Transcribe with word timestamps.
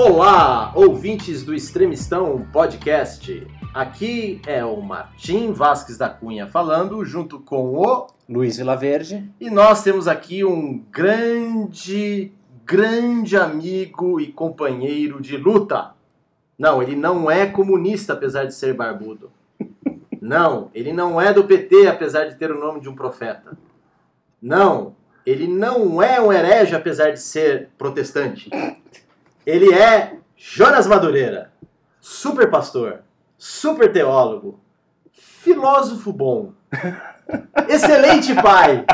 Olá, 0.00 0.70
ouvintes 0.76 1.42
do 1.42 1.52
Extremistão 1.52 2.46
Podcast. 2.52 3.44
Aqui 3.74 4.40
é 4.46 4.64
o 4.64 4.80
Martim 4.80 5.50
Vasques 5.50 5.98
da 5.98 6.08
Cunha 6.08 6.46
falando, 6.46 7.04
junto 7.04 7.40
com 7.40 7.74
o. 7.74 8.06
Luiz 8.28 8.58
Vilaverde. 8.58 9.28
E 9.40 9.50
nós 9.50 9.82
temos 9.82 10.06
aqui 10.06 10.44
um 10.44 10.78
grande, 10.92 12.30
grande 12.64 13.36
amigo 13.36 14.20
e 14.20 14.30
companheiro 14.30 15.20
de 15.20 15.36
luta. 15.36 15.90
Não, 16.56 16.80
ele 16.80 16.94
não 16.94 17.28
é 17.28 17.46
comunista, 17.46 18.12
apesar 18.12 18.44
de 18.44 18.54
ser 18.54 18.74
barbudo. 18.74 19.32
Não, 20.22 20.70
ele 20.74 20.92
não 20.92 21.20
é 21.20 21.32
do 21.32 21.42
PT, 21.42 21.88
apesar 21.88 22.26
de 22.26 22.36
ter 22.36 22.52
o 22.52 22.60
nome 22.60 22.80
de 22.80 22.88
um 22.88 22.94
profeta. 22.94 23.58
Não, 24.40 24.94
ele 25.24 25.48
não 25.48 26.02
é 26.02 26.20
um 26.20 26.32
herege, 26.32 26.74
apesar 26.76 27.12
de 27.12 27.20
ser 27.20 27.70
protestante. 27.78 28.50
Ele 29.48 29.72
é 29.72 30.12
Jonas 30.36 30.86
Madureira, 30.86 31.50
super 32.02 32.50
pastor, 32.50 32.98
super 33.38 33.90
teólogo, 33.90 34.60
filósofo 35.10 36.12
bom, 36.12 36.52
excelente 37.66 38.34
pai, 38.34 38.84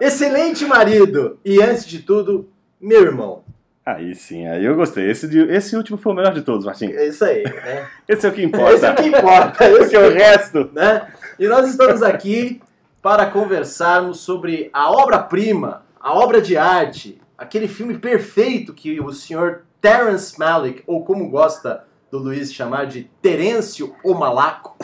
excelente 0.00 0.64
marido 0.64 1.40
e, 1.44 1.60
antes 1.60 1.84
de 1.84 1.98
tudo, 1.98 2.48
meu 2.80 3.02
irmão. 3.02 3.42
Aí 3.84 4.14
sim, 4.14 4.46
aí 4.46 4.64
eu 4.64 4.76
gostei. 4.76 5.10
Esse, 5.10 5.26
esse 5.50 5.76
último 5.76 5.98
foi 5.98 6.12
o 6.12 6.14
melhor 6.14 6.32
de 6.34 6.42
todos, 6.42 6.64
Martim. 6.64 6.92
É 6.92 7.08
isso 7.08 7.24
aí, 7.24 7.42
né? 7.42 7.88
Esse 8.06 8.26
é 8.26 8.30
o 8.30 8.32
que 8.32 8.44
importa. 8.44 8.74
Esse 8.74 8.86
é 8.86 8.90
o 8.92 8.94
que 8.94 9.06
importa. 9.08 9.64
Esse 9.68 9.78
Porque 9.78 9.96
o 9.96 10.12
resto. 10.12 10.70
né? 10.72 11.12
E 11.36 11.48
nós 11.48 11.68
estamos 11.68 12.00
aqui 12.00 12.62
para 13.02 13.26
conversarmos 13.26 14.20
sobre 14.20 14.70
a 14.72 14.92
obra-prima, 14.92 15.84
a 16.00 16.14
obra 16.14 16.40
de 16.40 16.56
arte, 16.56 17.20
aquele 17.36 17.68
filme 17.68 17.98
perfeito 17.98 18.72
que 18.72 19.00
o 19.00 19.12
senhor 19.12 19.64
Terence 19.80 20.38
Malick, 20.38 20.82
ou 20.86 21.04
como 21.04 21.28
gosta 21.28 21.84
do 22.10 22.18
Luiz 22.18 22.52
chamar 22.52 22.86
de 22.86 23.10
Terêncio 23.20 23.94
o 24.04 24.14
Malaco, 24.14 24.76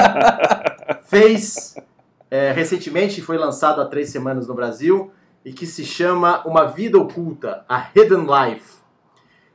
fez 1.06 1.74
é, 2.30 2.50
recentemente, 2.50 3.22
foi 3.22 3.38
lançado 3.38 3.80
há 3.80 3.86
três 3.86 4.10
semanas 4.10 4.48
no 4.48 4.54
Brasil, 4.54 5.12
e 5.44 5.52
que 5.52 5.66
se 5.66 5.84
chama 5.84 6.42
Uma 6.46 6.64
Vida 6.64 6.98
Oculta, 6.98 7.64
A 7.68 7.88
Hidden 7.94 8.26
Life. 8.26 8.78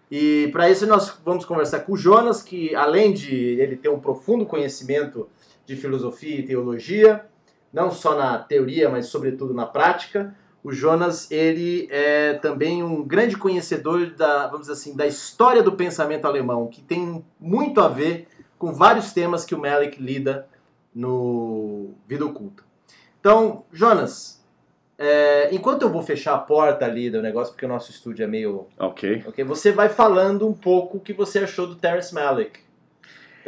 E 0.09 0.47
para 0.51 0.69
isso 0.69 0.87
nós 0.87 1.19
vamos 1.25 1.45
conversar 1.45 1.81
com 1.81 1.93
o 1.93 1.97
Jonas, 1.97 2.41
que 2.41 2.73
além 2.75 3.11
de 3.11 3.35
ele 3.35 3.75
ter 3.75 3.89
um 3.89 3.99
profundo 3.99 4.45
conhecimento 4.45 5.27
de 5.65 5.75
filosofia 5.75 6.39
e 6.39 6.45
teologia, 6.45 7.25
não 7.71 7.91
só 7.91 8.15
na 8.15 8.39
teoria, 8.39 8.89
mas 8.89 9.07
sobretudo 9.07 9.53
na 9.53 9.65
prática, 9.65 10.35
o 10.69 10.71
Jonas 10.71 11.29
ele 11.31 11.87
é 11.89 12.35
também 12.35 12.83
um 12.83 13.03
grande 13.03 13.35
conhecedor 13.35 14.11
da, 14.11 14.45
vamos 14.45 14.67
dizer 14.67 14.73
assim, 14.73 14.95
da 14.95 15.07
história 15.07 15.63
do 15.63 15.71
pensamento 15.71 16.25
alemão, 16.25 16.67
que 16.67 16.79
tem 16.79 17.25
muito 17.39 17.81
a 17.81 17.87
ver 17.87 18.27
com 18.57 18.71
vários 18.71 19.11
temas 19.11 19.43
que 19.43 19.55
o 19.55 19.59
Melick 19.59 20.01
lida 20.01 20.47
no 20.93 21.95
Vida 22.07 22.23
Oculta. 22.23 22.63
Então, 23.19 23.63
Jonas, 23.73 24.45
é, 24.95 25.49
enquanto 25.51 25.81
eu 25.81 25.89
vou 25.89 26.03
fechar 26.03 26.35
a 26.35 26.39
porta 26.39 26.85
ali 26.85 27.09
do 27.09 27.19
negócio, 27.19 27.53
porque 27.53 27.65
o 27.65 27.69
nosso 27.69 27.89
estúdio 27.89 28.23
é 28.23 28.27
meio 28.27 28.67
Ok. 28.77 29.23
Ok? 29.27 29.43
Você 29.45 29.71
vai 29.71 29.89
falando 29.89 30.47
um 30.47 30.53
pouco 30.53 30.97
o 30.97 31.01
que 31.01 31.13
você 31.13 31.39
achou 31.39 31.65
do 31.65 31.75
Terrence 31.75 32.13
Malick, 32.13 32.59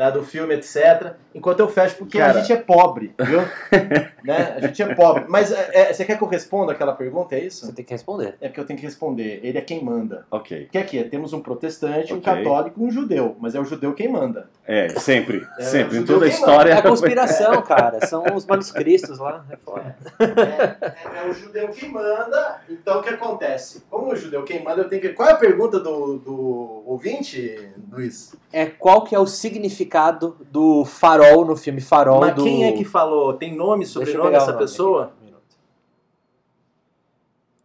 tá? 0.02 0.10
do 0.10 0.24
filme, 0.24 0.56
etc. 0.56 1.14
Enquanto 1.34 1.60
eu 1.60 1.70
fecho, 1.70 1.96
porque 1.98 2.20
a 2.20 2.28
Cara. 2.28 2.40
gente 2.40 2.52
é 2.52 2.58
pobre, 2.58 3.14
viu? 3.20 3.42
né? 4.26 4.56
A 4.58 4.60
gente 4.60 4.82
é 4.82 4.96
pobre. 4.96 5.26
Mas 5.28 5.52
é, 5.52 5.70
é, 5.74 5.94
você 5.94 6.04
quer 6.04 6.18
que 6.18 6.24
eu 6.24 6.28
responda 6.28 6.72
aquela 6.72 6.94
pergunta, 6.94 7.36
é 7.36 7.40
isso? 7.40 7.66
Você 7.66 7.72
tem 7.72 7.86
que 7.86 7.94
responder. 7.94 8.36
É 8.42 8.48
porque 8.48 8.60
eu 8.60 8.66
tenho 8.66 8.80
que 8.80 8.86
responder. 8.86 9.40
Ele 9.44 9.58
é 9.58 9.62
quem 9.62 9.84
manda. 9.84 10.26
Ok. 10.32 10.64
Porque 10.64 10.78
aqui, 10.78 11.04
temos 11.04 11.34
um 11.34 11.40
protestante, 11.40 12.14
um 12.14 12.18
Ok. 12.18 12.34
católico 12.34 12.82
e 12.82 12.84
um 12.84 12.92
judeu. 12.92 13.36
Mas 13.40 13.56
é 13.56 13.60
o 13.60 13.66
judeu 13.66 13.94
quem 13.94 14.10
manda. 14.10 14.50
É, 14.66 14.90
sempre. 14.90 15.48
É, 15.58 15.64
sempre. 15.64 15.98
Em 15.98 16.06
toda 16.06 16.26
a 16.26 16.30
história. 16.30 16.72
É 16.72 16.78
a 16.78 16.82
conspiração, 16.82 17.62
cara. 17.62 18.06
São 18.08 18.24
os 18.36 18.46
manuscritos 18.46 19.20
lá. 19.20 19.46
É 19.50 19.58
foda. 19.58 19.96
É, 20.20 21.20
é 21.20 21.30
o 21.30 21.34
judeu 21.34 21.70
quem 21.70 21.90
manda. 21.90 22.62
Então 22.70 23.00
o 23.00 23.04
que 23.04 23.10
acontece? 23.10 23.84
Como 23.90 24.12
o 24.12 24.16
judeu 24.16 24.44
quem 24.44 24.64
manda, 24.64 24.82
eu 24.82 24.90
tenho 24.90 25.02
que. 25.02 25.10
Qual 25.10 25.30
é 25.30 25.34
a 25.34 25.38
pergunta 25.38 25.80
do, 25.80 26.18
do 26.18 26.84
ouvinte, 26.86 27.70
Luiz? 27.92 28.34
É 28.54 28.66
qual 28.66 29.04
que 29.04 29.16
é 29.16 29.20
o 29.20 29.26
significado 29.26 30.38
do 30.52 30.84
farol 30.86 31.46
no 31.46 31.56
filme 31.56 31.80
Farol 31.82 32.20
Mas 32.20 32.36
do... 32.36 32.44
quem 32.44 32.66
é 32.66 32.72
que 32.74 32.84
falou? 32.84 33.34
Tem 33.34 33.56
nome, 33.56 33.86
sobrenome 33.86 34.32
dessa 34.32 34.54
pessoa? 34.54 35.06
aqui. 35.06 35.34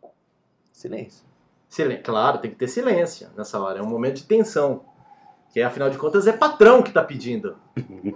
Um. 0.02 0.08
Silêncio. 0.72 1.24
Silen- 1.68 2.00
Claro, 2.02 2.38
tem 2.38 2.50
que 2.50 2.56
ter 2.56 2.68
silêncio 2.68 3.28
nessa 3.36 3.58
hora. 3.60 3.78
É 3.80 3.82
um 3.82 3.86
momento 3.86 4.16
de 4.16 4.24
tensão. 4.24 4.82
Que 5.52 5.62
afinal 5.62 5.88
de 5.90 5.96
contas 5.96 6.26
é 6.26 6.32
patrão 6.32 6.82
que 6.82 6.92
tá 6.92 7.02
pedindo. 7.02 7.56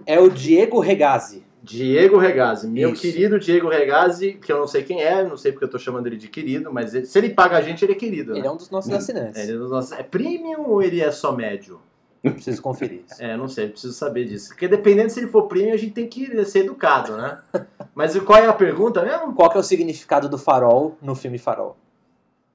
É 0.04 0.20
o 0.20 0.28
Diego 0.28 0.78
Regazzi. 0.78 1.42
Diego 1.62 2.16
Regazzi, 2.18 2.66
meu 2.66 2.92
Isso. 2.92 3.02
querido 3.02 3.38
Diego 3.38 3.68
Regazzi, 3.68 4.34
que 4.34 4.50
eu 4.50 4.58
não 4.58 4.66
sei 4.66 4.82
quem 4.82 5.02
é, 5.02 5.22
não 5.22 5.36
sei 5.36 5.52
porque 5.52 5.64
eu 5.66 5.70
tô 5.70 5.78
chamando 5.78 6.06
ele 6.06 6.16
de 6.16 6.26
querido, 6.28 6.72
mas 6.72 6.94
ele- 6.94 7.04
se 7.06 7.18
ele 7.18 7.30
paga 7.30 7.58
a 7.58 7.60
gente, 7.60 7.84
ele 7.84 7.92
é 7.92 7.96
querido. 7.96 8.32
Ele 8.32 8.42
né? 8.42 8.46
é 8.48 8.50
um 8.50 8.56
dos 8.56 8.70
nossos 8.70 8.90
assinantes. 8.92 9.36
É, 9.36 9.42
ele 9.42 9.52
é 9.52 9.56
dos 9.56 9.70
nossos- 9.70 9.92
é 9.92 10.02
premium 10.02 10.68
ou 10.68 10.82
ele 10.82 11.00
é 11.02 11.10
só 11.10 11.32
médio? 11.32 11.78
Preciso 12.22 12.60
conferir 12.60 13.02
isso. 13.06 13.22
É, 13.22 13.36
não 13.36 13.48
sei, 13.48 13.68
preciso 13.68 13.94
saber 13.94 14.26
disso. 14.26 14.48
Porque 14.48 14.68
dependendo 14.68 15.10
se 15.10 15.20
ele 15.20 15.28
for 15.28 15.48
premium, 15.48 15.72
a 15.72 15.76
gente 15.76 15.92
tem 15.92 16.06
que 16.06 16.44
ser 16.44 16.60
educado, 16.60 17.16
né? 17.16 17.38
Mas 17.94 18.18
qual 18.20 18.38
é 18.38 18.46
a 18.46 18.52
pergunta 18.52 19.02
mesmo? 19.02 19.32
Qual 19.34 19.50
é 19.52 19.58
o 19.58 19.62
significado 19.62 20.28
do 20.28 20.36
farol 20.36 20.96
no 21.00 21.14
filme 21.14 21.38
Farol? 21.38 21.76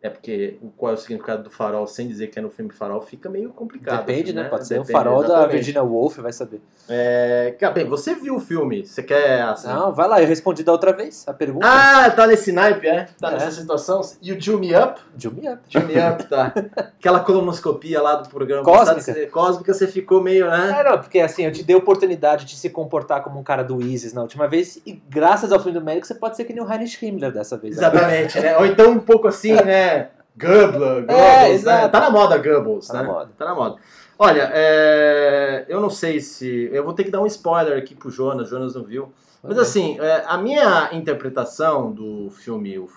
É 0.06 0.10
porque 0.10 0.58
o- 0.62 0.70
qual 0.78 0.92
é 0.92 0.96
o 0.96 0.98
significado 0.98 1.42
do 1.44 1.50
farol 1.50 1.88
sem 1.88 2.08
dizer 2.08 2.28
que 2.28 2.38
é 2.38 2.42
no 2.42 2.50
filme 2.52 2.72
farol 2.72 3.02
fica 3.02 3.28
meio 3.28 3.50
complicado. 3.50 4.06
Depende, 4.06 4.34
né? 4.34 4.44
Pode 4.44 4.68
ser 4.68 4.76
o 4.76 4.84
Depende, 4.84 4.92
farol 4.92 5.20
da 5.22 5.26
exatamente. 5.26 5.52
Virginia 5.54 5.82
Woolf, 5.84 6.18
vai 6.20 6.32
saber. 6.32 6.62
É, 6.88 7.56
cara, 7.60 7.74
bem, 7.74 7.86
você 7.86 8.14
viu 8.14 8.36
o 8.36 8.40
filme? 8.40 8.86
Você 8.86 9.02
quer 9.02 9.42
assim? 9.42 9.68
Não, 9.68 9.92
vai 9.92 10.08
lá, 10.08 10.22
eu 10.22 10.28
respondi 10.28 10.64
da 10.64 10.72
outra 10.72 10.94
vez 10.94 11.24
a 11.28 11.34
pergunta. 11.34 11.66
Ah, 11.68 12.12
tá 12.12 12.28
nesse 12.28 12.52
naipe, 12.52 12.88
é? 12.88 13.08
Tá 13.20 13.30
É. 13.30 13.32
nessa 13.32 13.52
situação? 13.52 14.02
You 14.22 14.40
Jew 14.40 14.60
Me 14.60 14.76
Up? 14.76 15.02
Jew 15.18 15.32
me 15.32 15.50
up. 15.50 15.62
Jew 15.68 15.82
Me 15.88 15.96
Up, 15.98 16.24
tá. 16.30 16.54
Aquela 17.00 17.22
colonoscopia 17.22 18.00
lá 18.02 18.16
do 18.16 18.30
programa 18.30 18.64
Cósmica. 18.64 19.02
você- 19.02 19.26
cósmica, 19.28 19.74
você 19.74 19.88
ficou 19.88 20.22
meio, 20.22 20.48
né? 20.50 20.76
É, 20.80 20.84
não, 20.84 21.00
porque 21.00 21.20
assim, 21.20 21.46
eu 21.46 21.52
te 21.52 21.64
dei 21.64 21.76
a 21.76 21.80
oportunidade 21.80 22.46
de 22.46 22.56
se 22.56 22.70
comportar 22.70 23.24
como 23.24 23.40
um 23.40 23.44
cara 23.44 23.64
do 23.64 23.82
ISIS 23.82 24.14
na 24.14 24.22
última 24.22 24.48
vez, 24.48 24.80
e 24.86 24.94
graças 25.10 25.52
ao 25.52 25.60
filme 25.60 25.80
do 25.80 25.84
médico, 25.84 26.06
você 26.06 26.14
pode 26.16 26.36
ser 26.36 26.44
que 26.46 26.54
nem 26.54 26.64
o 26.64 26.72
Heinrich 26.72 27.04
Himmler 27.04 27.32
dessa 27.32 27.58
vez. 27.58 27.78
Exatamente, 27.78 28.40
né? 28.40 28.58
Ou 28.58 28.66
então 28.66 28.92
um 28.92 29.00
pouco 29.00 29.28
assim, 29.28 29.54
né? 29.66 29.95
Goebbels, 30.38 30.74
Goebbels, 30.78 31.08
né? 31.08 31.52
exato. 31.52 31.92
Tá 31.92 32.00
na 32.00 32.10
moda 32.10 32.38
Goebbels, 32.38 32.88
Tá 32.88 32.94
né? 32.96 33.04
na 33.04 33.14
moda. 33.14 33.32
Tá 33.38 33.46
na 33.46 33.56
moda. 33.56 33.76
Olha, 34.18 34.50
é, 34.54 35.66
eu 35.68 35.82
não 35.82 35.90
sei 35.90 36.20
se... 36.20 36.70
Eu 36.72 36.84
vou 36.84 36.94
ter 36.94 37.04
que 37.04 37.12
dar 37.12 37.22
um 37.22 37.26
spoiler 37.26 37.78
aqui 37.78 37.96
pro 37.96 38.10
Jonas, 38.10 38.50
Jonas 38.50 38.76
não 38.76 38.84
viu. 38.84 39.12
Mas 39.44 39.58
assim, 39.58 40.00
é, 40.00 40.24
a 40.26 40.38
minha 40.38 40.90
interpretação 40.94 41.92
do 41.92 42.30
filme, 42.32 42.78
o, 42.80 42.90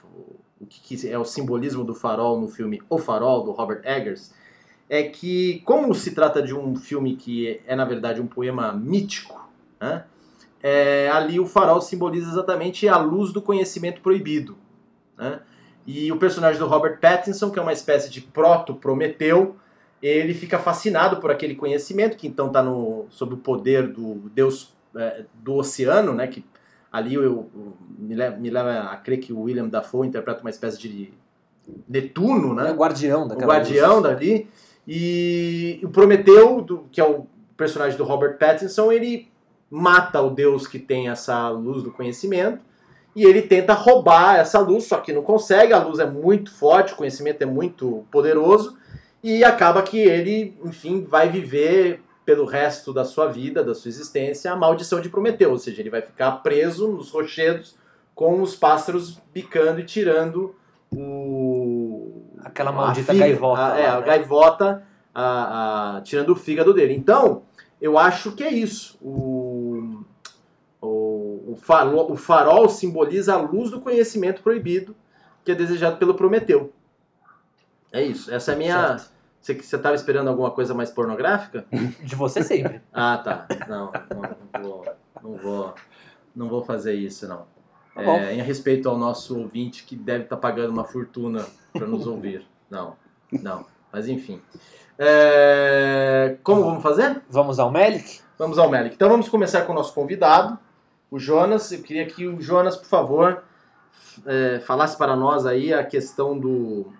o 0.60 0.66
que, 0.66 0.97
que 0.97 1.08
é 1.08 1.19
o 1.19 1.25
simbolismo 1.25 1.84
do 1.84 1.94
farol 1.94 2.41
no 2.41 2.48
filme 2.48 2.81
O 2.88 2.98
Farol, 2.98 3.44
do 3.44 3.53
Robert 3.53 3.82
Eggers, 3.84 4.32
é 4.88 5.03
que, 5.03 5.60
como 5.64 5.94
se 5.94 6.14
trata 6.14 6.41
de 6.42 6.54
um 6.54 6.75
filme 6.76 7.16
que 7.16 7.60
é, 7.66 7.76
na 7.76 7.84
verdade, 7.84 8.20
um 8.20 8.26
poema 8.26 8.72
mítico, 8.72 9.48
né? 9.81 10.04
É, 10.60 11.08
ali 11.12 11.38
o 11.38 11.47
farol 11.47 11.81
simboliza 11.81 12.31
exatamente 12.31 12.88
a 12.88 12.97
luz 12.97 13.32
do 13.32 13.40
conhecimento 13.40 14.00
proibido. 14.00 14.56
Né? 15.17 15.40
E 15.90 16.12
o 16.12 16.19
personagem 16.19 16.58
do 16.61 16.67
Robert 16.67 16.99
Pattinson, 17.00 17.50
que 17.50 17.58
é 17.58 17.62
uma 17.62 17.73
espécie 17.73 18.11
de 18.11 18.20
proto-prometeu, 18.20 19.56
ele 20.02 20.35
fica 20.35 20.58
fascinado 20.58 21.17
por 21.17 21.31
aquele 21.31 21.55
conhecimento, 21.55 22.14
que 22.17 22.26
então 22.29 22.49
está 22.49 22.62
sob 23.08 23.35
o 23.35 23.38
poder 23.38 23.88
do 23.88 24.31
deus 24.35 24.76
é, 24.94 25.25
do 25.43 25.55
oceano, 25.55 26.12
né? 26.12 26.26
Que 26.26 26.44
ali 26.93 27.14
eu, 27.14 27.23
eu- 27.25 27.73
me, 27.99 28.14
leva, 28.14 28.37
me 28.37 28.50
leva 28.50 28.81
a 28.90 28.96
crer 28.99 29.19
que 29.19 29.32
o 29.32 29.40
William 29.40 29.67
Dafoe 29.67 30.06
interpreta 30.06 30.40
uma 30.43 30.50
espécie 30.50 30.79
de 30.79 31.12
Netuno, 31.88 32.58
É 32.61 32.64
né? 32.64 32.70
o 32.73 32.76
guardião 32.76 33.25
o 33.25 33.29
daquela 33.29 33.55
guardião 33.55 33.94
luz. 34.00 34.02
dali. 34.02 34.49
E 34.87 35.81
o 35.82 35.88
Prometeu, 35.88 36.61
do- 36.62 36.85
que 36.93 37.00
é 37.00 37.05
o 37.05 37.26
personagem 37.56 37.96
do 37.99 38.05
Robert 38.05 38.38
Pattinson, 38.38 38.93
ele 38.93 39.29
mata 39.70 40.20
o 40.23 40.31
deus 40.31 40.67
que 40.67 40.79
tem 40.79 41.08
essa 41.08 41.49
luz 41.50 41.82
do 41.82 41.90
conhecimento 41.90 42.61
e 43.20 43.25
ele 43.25 43.43
tenta 43.43 43.73
roubar 43.73 44.37
essa 44.37 44.59
luz, 44.61 44.85
só 44.85 44.99
que 44.99 45.12
não 45.12 45.23
consegue, 45.23 45.73
a 45.73 45.79
luz 45.82 45.99
é 45.99 46.06
muito 46.06 46.50
forte, 46.53 46.93
o 46.93 46.97
conhecimento 46.97 47.43
é 47.43 47.47
muito 47.47 48.05
poderoso 48.11 48.76
e 49.23 49.43
acaba 49.43 49.82
que 49.82 49.99
ele, 49.99 50.56
enfim, 50.65 51.05
vai 51.09 51.29
viver 51.29 52.03
pelo 52.25 52.44
resto 52.44 52.93
da 52.93 53.05
sua 53.05 53.26
vida, 53.26 53.65
da 53.65 53.75
sua 53.75 53.88
existência, 53.88 54.53
a 54.53 54.56
maldição 54.56 55.00
de 55.00 55.09
Prometeu, 55.09 55.50
ou 55.50 55.59
seja, 55.59 55.81
ele 55.81 55.91
vai 55.91 56.03
ficar 56.03 56.31
preso 56.43 56.87
nos 56.88 57.11
rochedos 57.11 57.75
com 58.15 58.43
os 58.43 58.55
pássaros 58.55 59.19
bicando 59.32 59.81
e 59.81 59.85
tirando 59.85 60.55
o 60.93 62.23
Aquela 62.44 62.71
a 62.71 62.73
maldita 62.73 63.12
figa- 63.12 63.26
gaivota. 63.26 63.61
a- 63.75 63.79
é, 63.79 63.87
lá, 63.87 63.97
a 63.97 64.00
né? 64.00 64.06
gaivota 64.06 64.82
a- 65.14 65.97
a- 65.97 66.00
tirando 66.03 66.31
o 66.31 66.37
fígado 66.37 66.73
dele. 66.73 66.94
Então, 66.94 67.43
eu 67.81 67.99
acho 67.99 68.32
que 68.32 68.44
é 68.44 68.50
isso. 68.53 68.99
O, 69.03 69.38
o, 71.49 71.56
farol, 71.56 72.12
o 72.12 72.17
farol 72.17 72.69
simboliza 72.69 73.35
a 73.35 73.39
luz 73.39 73.71
do 73.71 73.81
conhecimento 73.81 74.43
proibido 74.43 74.95
que 75.45 75.53
é 75.53 75.55
desejado 75.55 75.97
pelo 75.97 76.15
Prometeu. 76.15 76.73
É 77.91 78.03
isso. 78.03 78.33
Essa 78.33 78.53
é 78.53 78.55
a 78.55 78.59
minha. 78.59 78.99
Certo. 78.99 79.19
Você 79.41 79.55
que 79.55 79.65
você 79.65 79.79
tava 79.79 79.95
esperando 79.95 80.29
alguma 80.29 80.50
coisa 80.50 80.75
mais 80.75 80.91
pornográfica? 80.91 81.65
De 82.03 82.15
você 82.15 82.43
sempre. 82.43 82.83
Ah, 82.93 83.17
tá. 83.17 83.47
Não, 83.67 83.91
não, 84.15 84.37
não 84.53 84.62
vou, 84.62 84.87
não 85.23 85.37
vou, 85.37 85.75
não 86.37 86.49
vou 86.49 86.62
fazer 86.62 86.95
isso, 86.95 87.27
não. 87.27 87.47
Tá. 87.95 88.03
É, 88.03 88.35
em 88.35 88.43
respeito 88.43 88.89
ao 88.89 88.99
nosso 88.99 89.39
ouvinte 89.39 89.85
que 89.85 89.97
deve 89.97 90.25
estar 90.25 90.37
pagando 90.37 90.71
uma 90.71 90.85
fortuna 90.85 91.47
para 91.73 91.87
nos 91.87 92.06
ouvir. 92.06 92.47
Não, 92.69 92.95
não. 93.33 93.65
Mas 93.91 94.06
enfim. 94.06 94.41
É, 94.99 96.37
como 96.43 96.62
vamos 96.62 96.83
fazer? 96.83 97.23
Vamos 97.31 97.59
ao 97.59 97.71
Melik? 97.71 98.21
Vamos 98.37 98.59
ao 98.59 98.69
Melic. 98.69 98.95
Então 98.95 99.09
vamos 99.09 99.29
começar 99.29 99.62
com 99.62 99.73
o 99.73 99.75
nosso 99.75 99.95
convidado, 99.95 100.59
o 101.10 101.19
Jonas. 101.19 101.70
Eu 101.72 101.82
queria 101.82 102.06
que 102.06 102.26
o 102.26 102.40
Jonas, 102.40 102.76
por 102.76 102.87
favor, 102.87 103.43
é, 104.26 104.60
falasse 104.60 104.96
para 104.96 105.14
nós 105.16 105.46
aí 105.46 105.72
a 105.72 105.84
questão 105.84 106.38
do, 106.38 106.93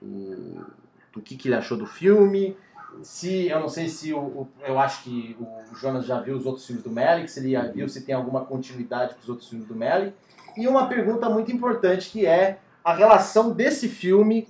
do, 0.00 0.66
do 1.12 1.20
que, 1.20 1.36
que 1.36 1.48
ele 1.48 1.54
achou 1.56 1.76
do 1.76 1.86
filme. 1.86 2.56
Se 3.02 3.48
eu 3.48 3.58
não 3.58 3.68
sei 3.68 3.88
se 3.88 4.12
o, 4.12 4.18
o- 4.20 4.48
eu 4.66 4.78
acho 4.78 5.02
que 5.04 5.36
o 5.40 5.74
Jonas 5.76 6.04
já 6.04 6.20
viu 6.20 6.36
os 6.36 6.44
outros 6.44 6.66
filmes 6.66 6.84
do 6.84 6.90
Melick, 6.90 7.30
se 7.30 7.40
ele 7.40 7.52
já 7.52 7.62
viu 7.62 7.88
se 7.88 8.02
tem 8.02 8.14
alguma 8.14 8.44
continuidade 8.44 9.14
com 9.14 9.20
os 9.22 9.28
outros 9.28 9.48
filmes 9.48 9.66
do 9.66 9.74
Melick. 9.74 10.14
E 10.56 10.68
uma 10.68 10.86
pergunta 10.86 11.28
muito 11.30 11.50
importante 11.50 12.10
que 12.10 12.26
é 12.26 12.58
a 12.84 12.92
relação 12.92 13.50
desse 13.52 13.88
filme, 13.88 14.46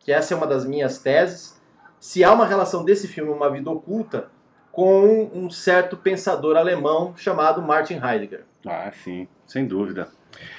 que 0.00 0.12
essa 0.12 0.34
é 0.34 0.36
uma 0.36 0.46
das 0.46 0.66
minhas 0.66 0.98
teses, 0.98 1.58
se 1.98 2.22
há 2.22 2.32
uma 2.32 2.44
relação 2.46 2.84
desse 2.84 3.08
filme, 3.08 3.30
Uma 3.32 3.50
Vida 3.50 3.70
Oculta, 3.70 4.28
com 4.76 5.30
um 5.32 5.48
certo 5.48 5.96
pensador 5.96 6.54
alemão 6.54 7.14
chamado 7.16 7.62
Martin 7.62 7.94
Heidegger. 7.94 8.44
Ah, 8.66 8.92
sim, 8.92 9.26
sem 9.46 9.64
dúvida. 9.64 10.08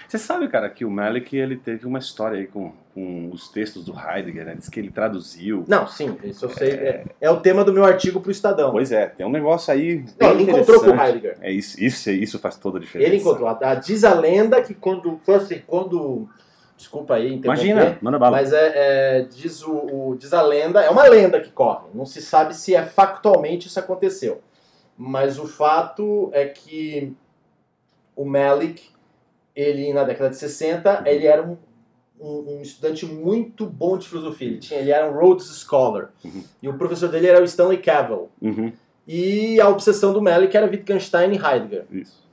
Você 0.07 0.17
sabe, 0.17 0.47
cara, 0.47 0.71
que 0.71 0.83
o 0.83 0.89
Malick 0.89 1.37
ele 1.37 1.55
teve 1.55 1.85
uma 1.85 1.99
história 1.99 2.39
aí 2.39 2.47
com, 2.47 2.73
com 2.95 3.29
os 3.31 3.47
textos 3.47 3.85
do 3.85 3.93
Heidegger, 3.93 4.43
né? 4.43 4.55
Diz 4.55 4.69
que 4.69 4.79
ele 4.79 4.89
traduziu. 4.89 5.63
Não, 5.67 5.85
sim, 5.85 6.17
isso 6.23 6.45
eu 6.45 6.49
sei. 6.49 6.71
É, 6.71 7.05
é 7.21 7.29
o 7.29 7.41
tema 7.41 7.63
do 7.63 7.71
meu 7.71 7.85
artigo 7.85 8.19
para 8.19 8.29
o 8.29 8.31
Estadão. 8.31 8.71
Pois 8.71 8.91
é, 8.91 9.05
tem 9.05 9.23
um 9.23 9.31
negócio 9.31 9.71
aí. 9.71 10.03
Não, 10.19 10.31
ele 10.31 10.49
encontrou 10.49 10.79
com 10.83 10.89
o. 10.89 10.99
Heidegger. 10.99 11.37
É 11.39 11.51
isso, 11.51 11.79
isso, 11.79 12.09
isso 12.09 12.39
faz 12.39 12.57
toda 12.57 12.79
a 12.79 12.81
diferença. 12.81 13.07
Ele 13.07 13.21
encontrou. 13.21 13.47
A, 13.47 13.75
diz 13.75 14.03
a 14.03 14.15
lenda 14.15 14.63
que 14.63 14.73
quando. 14.73 15.21
assim, 15.27 15.61
quando. 15.67 16.27
Desculpa 16.77 17.15
aí, 17.15 17.33
interromper, 17.33 17.65
Imagina, 17.65 17.97
manda 18.01 18.19
bala. 18.19 18.37
Mas 18.37 18.53
é, 18.53 18.71
é, 18.75 19.21
diz, 19.23 19.63
o, 19.63 19.71
o- 20.11 20.15
diz 20.17 20.31
a 20.31 20.41
lenda, 20.43 20.79
é 20.81 20.89
uma 20.91 21.03
lenda 21.07 21.41
que 21.41 21.49
corre. 21.51 21.87
Não 21.93 22.05
se 22.05 22.21
sabe 22.21 22.55
se 22.55 22.75
é 22.75 22.85
factualmente 22.85 23.67
isso 23.67 23.79
aconteceu. 23.79 24.41
Mas 24.95 25.39
o 25.39 25.47
fato 25.47 26.29
é 26.33 26.45
que 26.45 27.13
o 28.15 28.23
Malik, 28.25 28.89
ele 29.55 29.91
na 29.91 30.03
década 30.03 30.29
de 30.29 30.35
60, 30.37 31.03
ele 31.07 31.25
era 31.25 31.41
um, 31.43 31.57
um- 32.19 32.57
um 32.57 32.61
estudante 32.61 33.05
muito 33.07 33.65
bom 33.65 33.97
de 33.97 34.07
filosofia. 34.07 34.47
Ele, 34.47 34.57
tinha, 34.59 34.79
ele 34.79 34.91
era 34.91 35.09
um 35.09 35.13
Rhodes 35.17 35.47
Scholar. 35.63 36.11
Uhum. 36.23 36.43
E 36.61 36.69
o 36.69 36.77
professor 36.77 37.09
dele 37.09 37.27
era 37.27 37.41
o 37.41 37.45
Stanley 37.45 37.77
Cavell. 37.79 38.29
Uhum, 38.41 38.71
E 39.07 39.59
a 39.61 39.67
obsessão 39.69 40.13
do 40.13 40.21
Malik 40.21 40.55
era 40.55 40.67
Wittgenstein 40.67 41.31
e 41.33 41.37
Heidegger. 41.37 41.85
isso. 41.91 42.26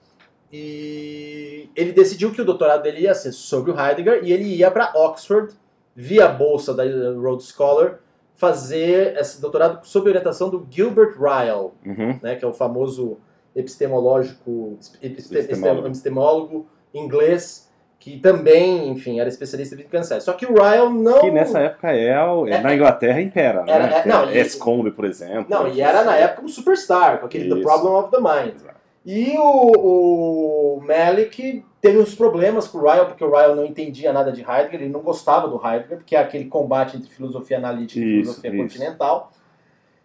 E 0.57 1.69
ele 1.75 1.93
decidiu 1.93 2.31
que 2.31 2.41
o 2.41 2.45
doutorado 2.45 2.83
dele 2.83 3.01
ia 3.01 3.15
ser 3.15 3.33
sobre 3.33 3.73
o 3.73 3.79
Heidegger 3.79 4.21
e 4.23 4.33
ele 4.33 4.45
ia 4.45 4.71
para 4.71 4.93
Oxford, 4.95 5.53
via 5.97 6.29
bolsa 6.29 6.73
da 6.73 6.85
Rhodes 6.85 7.49
Scholar, 7.49 7.99
fazer 8.37 9.17
esse 9.19 9.41
doutorado 9.41 9.85
sob 9.85 10.09
orientação 10.09 10.49
do 10.51 10.67
Gilbert 10.71 11.15
Ryle, 11.19 11.71
Uhum, 11.85 12.19
né, 12.23 12.37
que 12.37 12.45
é 12.45 12.49
o 12.49 12.53
famoso 12.53 13.19
epistemológico, 13.55 14.79
episte- 15.03 15.37
Epistemólogo. 15.37 15.87
epistemólogo 15.89 16.67
inglês, 16.93 17.69
que 17.99 18.19
também, 18.19 18.89
enfim, 18.91 19.19
era 19.19 19.29
especialista 19.29 19.75
em 19.75 19.79
Wittgenstein. 19.79 20.21
Só 20.21 20.33
que 20.35 20.45
o 20.47 20.55
Ryle 20.55 20.91
não... 20.93 21.21
Que 21.21 21.31
nessa 21.31 21.59
época 21.61 21.91
é, 21.93 22.23
o- 22.25 22.47
é 22.47 22.53
É- 22.55 22.61
na 22.61 22.75
Inglaterra 22.75 23.21
impera, 23.21 23.63
né? 23.65 23.73
Era- 23.73 23.87
é- 24.01 24.07
não, 24.07 24.31
e- 24.31 24.39
Escombe, 24.39 24.91
por 24.91 25.05
exemplo. 25.05 25.47
Não, 25.49 25.69
e 25.69 25.81
era 25.81 26.05
na 26.05 26.17
época 26.17 26.43
um 26.45 26.49
superstar, 26.49 27.19
com 27.21 27.27
aquele 27.27 27.49
The 27.49 27.55
Isso. 27.57 27.63
Problem 27.63 27.95
of 27.95 28.11
the 28.11 28.19
Mind. 28.19 28.55
Exato. 28.57 28.75
E 29.05 29.37
o, 29.37 30.79
o 30.79 30.81
Malik 30.81 31.65
teve 31.81 31.99
uns 31.99 32.15
problemas 32.15 32.67
com 32.67 32.79
o 32.79 32.83
Ryle, 32.91 33.07
porque 33.07 33.23
o 33.25 33.31
Ryle 33.31 33.55
não 33.55 33.65
entendia 33.65 34.13
nada 34.13 34.33
de 34.33 34.41
Heidegger, 34.41 34.81
ele 34.81 34.89
não 34.89 35.01
gostava 35.01 35.47
do 35.47 35.57
Heidegger, 35.57 35.99
porque 35.99 36.17
é 36.17 36.21
aquele 36.21 36.47
combate 36.47 36.97
entre 36.97 37.11
filosofia 37.11 37.59
analítica 37.59 38.01
e 38.01 38.21
Isso, 38.21 38.35
filosofia 38.41 38.51
isso. 38.51 38.63
continental. 38.63 39.31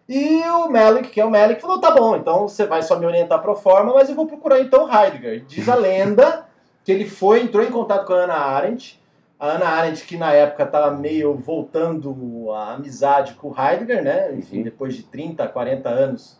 E 0.08 0.42
o 0.42 0.68
Malik, 0.68 1.08
que 1.08 1.20
é 1.20 1.24
o 1.24 1.30
Malik, 1.30 1.60
falou: 1.62 1.80
tá 1.80 1.92
bom, 1.92 2.16
então 2.16 2.46
você 2.48 2.66
vai 2.66 2.82
só 2.82 2.98
me 2.98 3.06
orientar 3.06 3.40
pro 3.40 3.54
forma, 3.54 3.94
mas 3.94 4.08
eu 4.08 4.14
vou 4.14 4.26
procurar 4.26 4.60
então 4.60 4.88
Heidegger. 4.92 5.44
Diz 5.46 5.68
a 5.68 5.74
lenda 5.76 6.46
que 6.84 6.92
ele 6.92 7.06
foi, 7.08 7.40
entrou 7.42 7.64
em 7.64 7.70
contato 7.70 8.04
com 8.06 8.12
a 8.12 8.16
Ana 8.24 8.34
Arendt. 8.34 9.00
A 9.38 9.52
Ana 9.52 9.68
Arendt, 9.68 10.04
que 10.04 10.18
na 10.18 10.32
época 10.34 10.64
estava 10.64 10.90
meio 10.90 11.32
voltando 11.34 12.50
a 12.52 12.74
amizade 12.74 13.32
com 13.34 13.48
o 13.48 13.54
Heidegger, 13.58 14.02
né? 14.04 14.34
Enfim, 14.34 14.58
Uhum. 14.58 14.62
depois 14.64 14.94
de 14.94 15.04
30, 15.04 15.46
40 15.48 15.88
anos 15.88 16.38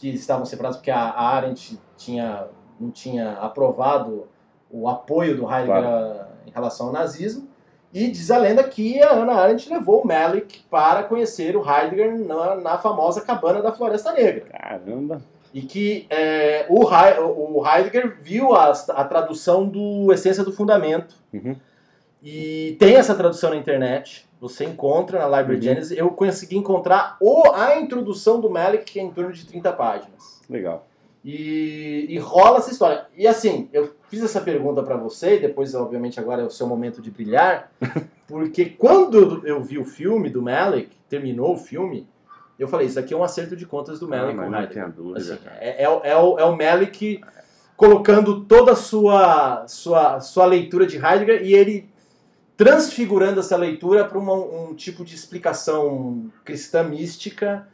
que 0.00 0.08
estavam 0.08 0.44
separados, 0.46 0.78
porque 0.78 0.90
a 0.90 0.98
a 1.10 1.28
Arendt 1.36 1.78
tinha, 1.96 2.46
não 2.80 2.90
tinha 2.90 3.32
aprovado 3.32 4.26
o 4.70 4.88
apoio 4.88 5.36
do 5.36 5.42
Heidegger 5.52 5.84
a- 5.84 6.26
em 6.46 6.50
relação 6.50 6.86
ao 6.86 6.92
nazismo. 6.92 7.48
E 7.92 8.08
diz 8.08 8.30
a 8.30 8.38
lenda 8.38 8.62
que 8.62 9.02
a 9.02 9.10
Ana 9.10 9.34
Arendt 9.34 9.68
levou 9.68 10.02
o 10.02 10.06
Malik 10.06 10.62
para 10.70 11.02
conhecer 11.02 11.56
o 11.56 11.60
Heidegger 11.68 12.18
na, 12.20 12.54
na 12.54 12.78
famosa 12.78 13.20
cabana 13.20 13.60
da 13.60 13.72
Floresta 13.72 14.12
Negra. 14.12 14.42
Caramba. 14.48 15.20
E 15.52 15.62
que 15.62 16.06
é, 16.08 16.66
o, 16.70 16.84
o 17.58 17.66
Heidegger 17.66 18.16
viu 18.22 18.54
a, 18.54 18.70
a 18.70 19.04
tradução 19.04 19.66
do 19.68 20.12
Essência 20.12 20.44
do 20.44 20.52
Fundamento. 20.52 21.16
Uhum. 21.34 21.56
E 22.22 22.76
tem 22.78 22.94
essa 22.94 23.14
tradução 23.14 23.50
na 23.50 23.56
internet. 23.56 24.28
Você 24.40 24.64
encontra 24.64 25.18
na 25.18 25.26
Library 25.26 25.56
Uhum. 25.56 25.62
Genesis. 25.62 25.98
Eu 25.98 26.08
consegui 26.10 26.56
encontrar 26.56 27.16
o, 27.20 27.50
a 27.52 27.78
introdução 27.78 28.40
do 28.40 28.48
Malik, 28.48 28.84
que 28.92 28.98
é 28.98 29.02
em 29.02 29.10
torno 29.10 29.32
de 29.32 29.44
30 29.46 29.72
páginas. 29.72 30.40
Legal. 30.48 30.86
E, 31.22 32.06
e 32.08 32.18
rola 32.18 32.58
essa 32.58 32.70
história. 32.70 33.06
E 33.14 33.26
assim, 33.26 33.68
eu 33.72 33.94
fiz 34.08 34.22
essa 34.24 34.40
pergunta 34.40 34.82
pra 34.82 34.96
você, 34.96 35.36
e 35.36 35.40
depois, 35.40 35.74
obviamente, 35.74 36.18
agora 36.18 36.40
é 36.40 36.44
o 36.46 36.50
seu 36.50 36.66
momento 36.66 37.02
de 37.02 37.10
brilhar. 37.10 37.70
Porque 38.26 38.64
quando 38.64 39.46
eu 39.46 39.60
vi 39.62 39.76
o 39.78 39.84
filme 39.84 40.30
do 40.30 40.40
Malik, 40.40 40.90
terminou 41.10 41.52
o 41.54 41.58
filme, 41.58 42.08
eu 42.58 42.66
falei: 42.68 42.86
Isso 42.86 42.98
aqui 42.98 43.12
é 43.12 43.16
um 43.16 43.24
acerto 43.24 43.54
de 43.54 43.66
contas 43.66 44.00
do 44.00 44.06
Ah, 44.06 44.16
Malik 44.16 44.38
com 44.38 44.48
não 44.50 44.66
tenha 44.66 44.88
dúvida. 44.88 45.34
Assim, 45.34 45.38
é, 45.58 45.82
é, 45.84 45.88
o- 45.88 46.00
é 46.02 46.16
o, 46.16 46.38
é 46.38 46.44
o 46.44 46.56
Malik 46.56 47.20
colocando 47.76 48.44
toda 48.44 48.72
a 48.72 48.76
sua, 48.76 49.66
sua, 49.66 50.20
sua 50.20 50.46
leitura 50.46 50.86
de 50.86 50.96
Heidegger 50.96 51.42
e 51.44 51.52
ele 51.54 51.89
transfigurando 52.60 53.40
essa 53.40 53.56
leitura 53.56 54.04
para 54.04 54.18
um 54.18 54.74
tipo 54.74 55.02
de 55.02 55.14
explicação 55.14 56.30
cristã 56.44 56.82
mística, 56.82 57.66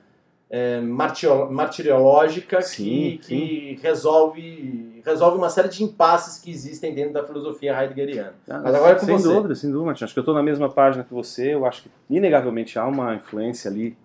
é, 0.49 0.81
martiriológica, 0.81 2.63
Sim, 2.63 3.19
que, 3.21 3.75
que 3.75 3.81
resolve, 3.83 5.03
resolve 5.05 5.39
uma 5.39 5.51
série 5.51 5.69
de 5.69 5.83
impasses 5.83 6.41
que 6.41 6.53
existem 6.53 6.95
dentro 6.95 7.15
da 7.15 7.27
filosofia 7.27 7.77
heideggeriana. 7.83 8.35
Ah, 8.49 8.61
Mas 8.63 8.75
agora 8.77 8.93
é 8.93 8.95
com 8.95 9.07
sem 9.07 9.19
você. 9.19 9.29
dúvida, 9.29 9.55
sem 9.57 9.71
dúvida. 9.71 9.87
Martin. 9.87 10.05
Acho 10.05 10.13
que 10.13 10.21
eu 10.21 10.23
estou 10.23 10.35
na 10.37 10.43
mesma 10.45 10.71
página 10.71 11.03
que 11.03 11.13
você. 11.13 11.53
Eu 11.53 11.67
acho 11.67 11.83
que, 11.83 11.91
inegavelmente, 12.09 12.79
há 12.79 12.87
uma 12.87 13.17
influência 13.17 13.69
ali. 13.69 13.99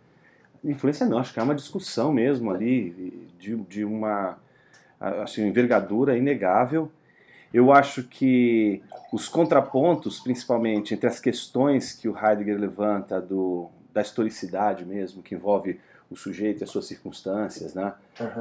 Influência 0.64 1.06
não, 1.06 1.20
acho 1.20 1.32
que 1.32 1.40
há 1.40 1.44
uma 1.44 1.54
discussão 1.54 2.12
mesmo 2.12 2.50
ali 2.50 3.30
de, 3.38 3.56
de 3.56 3.86
uma 3.86 4.36
envergadura 5.38 6.18
inegável. 6.18 6.92
Eu 7.54 7.72
acho 7.72 8.04
que 8.04 8.82
os 9.12 9.28
contrapontos, 9.28 10.20
principalmente 10.20 10.94
entre 10.94 11.08
as 11.08 11.20
questões 11.20 11.94
que 11.94 12.08
o 12.08 12.18
Heidegger 12.18 12.58
levanta 12.58 13.20
do, 13.20 13.70
da 13.94 14.02
historicidade 14.02 14.86
mesmo, 14.86 15.22
que 15.22 15.36
envolve 15.36 15.80
o 16.10 16.16
sujeito 16.16 16.62
e 16.62 16.64
as 16.64 16.70
suas 16.70 16.86
circunstâncias, 16.86 17.74
né? 17.74 17.94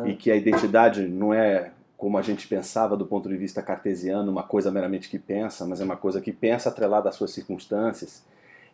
e 0.04 0.14
que 0.14 0.30
a 0.30 0.36
identidade 0.36 1.06
não 1.06 1.32
é 1.32 1.70
como 1.96 2.16
a 2.16 2.22
gente 2.22 2.48
pensava 2.48 2.96
do 2.96 3.04
ponto 3.04 3.28
de 3.28 3.36
vista 3.36 3.60
cartesiano, 3.60 4.32
uma 4.32 4.42
coisa 4.42 4.70
meramente 4.70 5.08
que 5.08 5.18
pensa, 5.18 5.66
mas 5.66 5.82
é 5.82 5.84
uma 5.84 5.98
coisa 5.98 6.18
que 6.18 6.32
pensa 6.32 6.70
atrelada 6.70 7.10
às 7.10 7.14
suas 7.14 7.30
circunstâncias. 7.30 8.24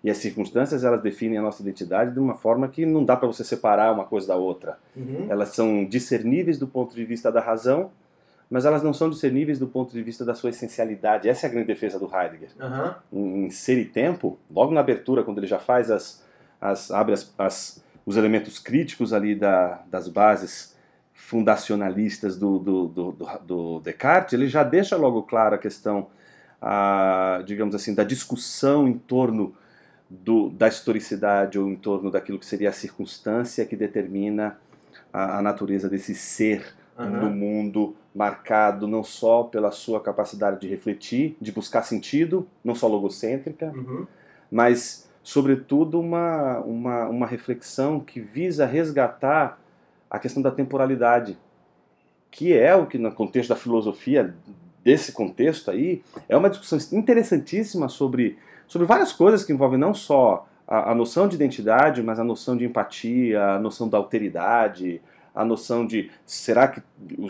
E 0.05 0.09
as 0.09 0.19
circunstâncias 0.19 0.85
elas 0.85 1.03
definem 1.03 1.39
a 1.39 1.43
nossa 1.43 1.61
identidade 1.61 2.13
de 2.13 2.21
uma 2.21 2.35
forma 2.35 2.69
que 2.69 2.87
não 2.87 3.05
dá 3.05 3.17
para 3.17 3.27
você 3.27 3.43
separar 3.43 3.93
uma 3.93 4.05
coisa 4.05 4.29
da 4.29 4.37
outra. 4.37 4.79
Uhum. 4.95 5.27
Elas 5.29 5.49
são 5.49 5.85
discerníveis 5.85 6.57
do 6.57 6.69
ponto 6.69 6.95
de 6.95 7.05
vista 7.05 7.33
da 7.33 7.41
razão, 7.41 7.91
mas 8.51 8.65
elas 8.65 8.83
não 8.83 8.93
são 8.93 9.11
discerníveis 9.11 9.59
do 9.59 9.67
ponto 9.67 9.93
de 9.93 10.03
vista 10.03 10.25
da 10.25 10.35
sua 10.35 10.51
essencialidade. 10.51 11.29
Essa 11.29 11.47
é 11.47 11.49
a 11.49 11.53
grande 11.53 11.67
defesa 11.67 11.99
do 11.99 12.07
Heidegger 12.07 12.51
Uhum. 12.61 12.95
em, 13.13 13.45
em 13.47 13.51
Ser 13.51 13.79
e 13.79 13.85
Tempo, 13.85 14.39
logo 14.51 14.73
na 14.73 14.81
abertura, 14.81 15.23
quando 15.25 15.39
ele 15.39 15.47
já 15.47 15.59
faz 15.59 15.91
as, 15.91 16.23
as 16.61 16.91
abre 16.91 17.13
as, 17.15 17.33
as- 17.39 17.85
os 18.05 18.17
elementos 18.17 18.59
críticos 18.61 19.13
ali 19.13 19.35
da, 19.35 19.83
das 19.91 20.07
bases 20.09 20.77
fundacionalistas 21.41 22.37
do, 22.39 22.59
do, 22.59 22.87
do, 22.89 23.17
do- 23.45 23.81
Descartes, 23.81 24.33
ele 24.35 24.49
já 24.49 24.63
deixa 24.63 24.97
logo 24.97 25.23
clara 25.23 25.57
a 25.57 25.59
questão, 25.59 26.07
a, 26.63 27.43
digamos 27.45 27.75
assim, 27.75 27.95
da 27.95 28.05
discussão 28.05 28.87
em 28.89 28.95
torno 28.97 29.55
do, 30.09 30.51
da 30.51 30.69
historicidade 30.69 31.59
ou 31.59 31.69
em 31.69 31.77
torno 31.77 32.11
daquilo 32.11 32.39
que 32.39 32.47
seria 32.47 32.69
a 32.71 32.73
circunstância 32.73 33.65
que 33.67 33.75
determina 33.77 34.57
a, 35.13 35.39
a 35.39 35.43
natureza 35.43 35.89
desse 35.89 36.15
ser 36.15 36.75
no 36.99 37.27
Uhum. 37.27 37.31
mundo 37.31 37.97
marcado 38.17 38.89
não 38.89 39.05
só 39.05 39.43
pela 39.43 39.71
sua 39.71 40.01
capacidade 40.01 40.59
de 40.61 40.67
refletir, 40.67 41.37
de 41.39 41.53
buscar 41.53 41.83
sentido, 41.83 42.49
não 42.65 42.75
só 42.75 42.89
logocêntrica, 42.89 43.71
Uhum. 43.75 44.07
mas 44.51 45.07
sobretudo 45.23 46.01
uma, 46.01 46.61
uma, 46.61 47.09
uma 47.09 47.27
reflexão 47.27 48.01
que 48.01 48.19
visa 48.21 48.65
resgatar 48.65 49.59
a 50.11 50.19
questão 50.19 50.43
da 50.43 50.51
temporalidade, 50.51 51.37
que 52.31 52.55
é 52.55 52.75
o 52.75 52.87
que 52.87 52.97
no 52.97 53.13
contexto 53.13 53.51
da 53.51 53.57
filosofia 53.57 54.35
desse 54.83 55.13
contexto 55.13 55.71
aí 55.71 56.03
é 56.29 56.37
uma 56.37 56.49
discussão 56.49 56.79
interessantíssima 56.99 57.89
sobre, 57.89 58.39
sobre 58.67 58.87
várias 58.87 59.13
coisas 59.13 59.45
que 59.45 59.53
envolvem 59.53 59.79
não 59.79 59.93
só 59.93 60.47
a, 60.67 60.93
a 60.93 60.95
noção 60.95 61.29
de 61.29 61.35
identidade, 61.35 62.03
mas 62.03 62.19
a 62.19 62.25
noção 62.25 62.57
de 62.57 62.65
empatia, 62.65 63.43
a 63.43 63.59
noção 63.59 63.89
da 63.89 63.99
alteridade, 63.99 65.03
a 65.37 65.45
noção 65.45 65.87
de 65.87 66.11
será 66.25 66.67
que 66.67 66.83
o, 67.19 67.29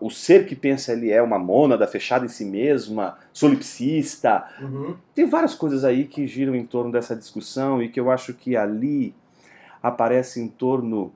o 0.00 0.08
ser 0.08 0.46
que 0.46 0.54
pensa 0.54 0.92
ele 0.92 1.10
é 1.10 1.20
uma 1.20 1.36
mônada 1.36 1.84
fechada 1.84 2.24
em 2.24 2.28
si 2.28 2.44
mesma, 2.44 3.18
solipsista. 3.32 4.48
Uhum. 4.60 4.96
Tem 5.12 5.26
várias 5.26 5.52
coisas 5.52 5.84
aí 5.84 6.04
que 6.06 6.28
giram 6.28 6.54
em 6.54 6.64
torno 6.64 6.92
dessa 6.92 7.16
discussão 7.16 7.82
e 7.82 7.88
que 7.88 7.98
eu 7.98 8.08
acho 8.08 8.32
que 8.34 8.56
ali 8.56 9.12
aparece 9.82 10.40
em 10.40 10.46
torno 10.46 11.12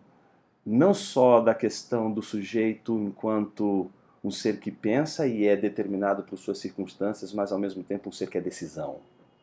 não 0.67 0.93
só 0.93 1.41
da 1.41 1.55
questão 1.55 2.11
do 2.11 2.21
sujeito 2.21 2.99
enquanto 2.99 3.89
um 4.23 4.31
ser 4.33 4.59
que 4.59 4.73
pensa 4.73 5.25
e 5.25 5.47
é 5.47 5.57
determinado 5.57 6.25
por 6.25 6.37
suas 6.37 6.59
circunstâncias, 6.59 7.33
mas 7.33 7.53
ao 7.53 7.61
mesmo 7.61 7.85
tempo 7.85 8.09
um 8.09 8.13
ser 8.13 8.29
que 8.29 8.37
é 8.37 8.41
decisão. 8.41 8.97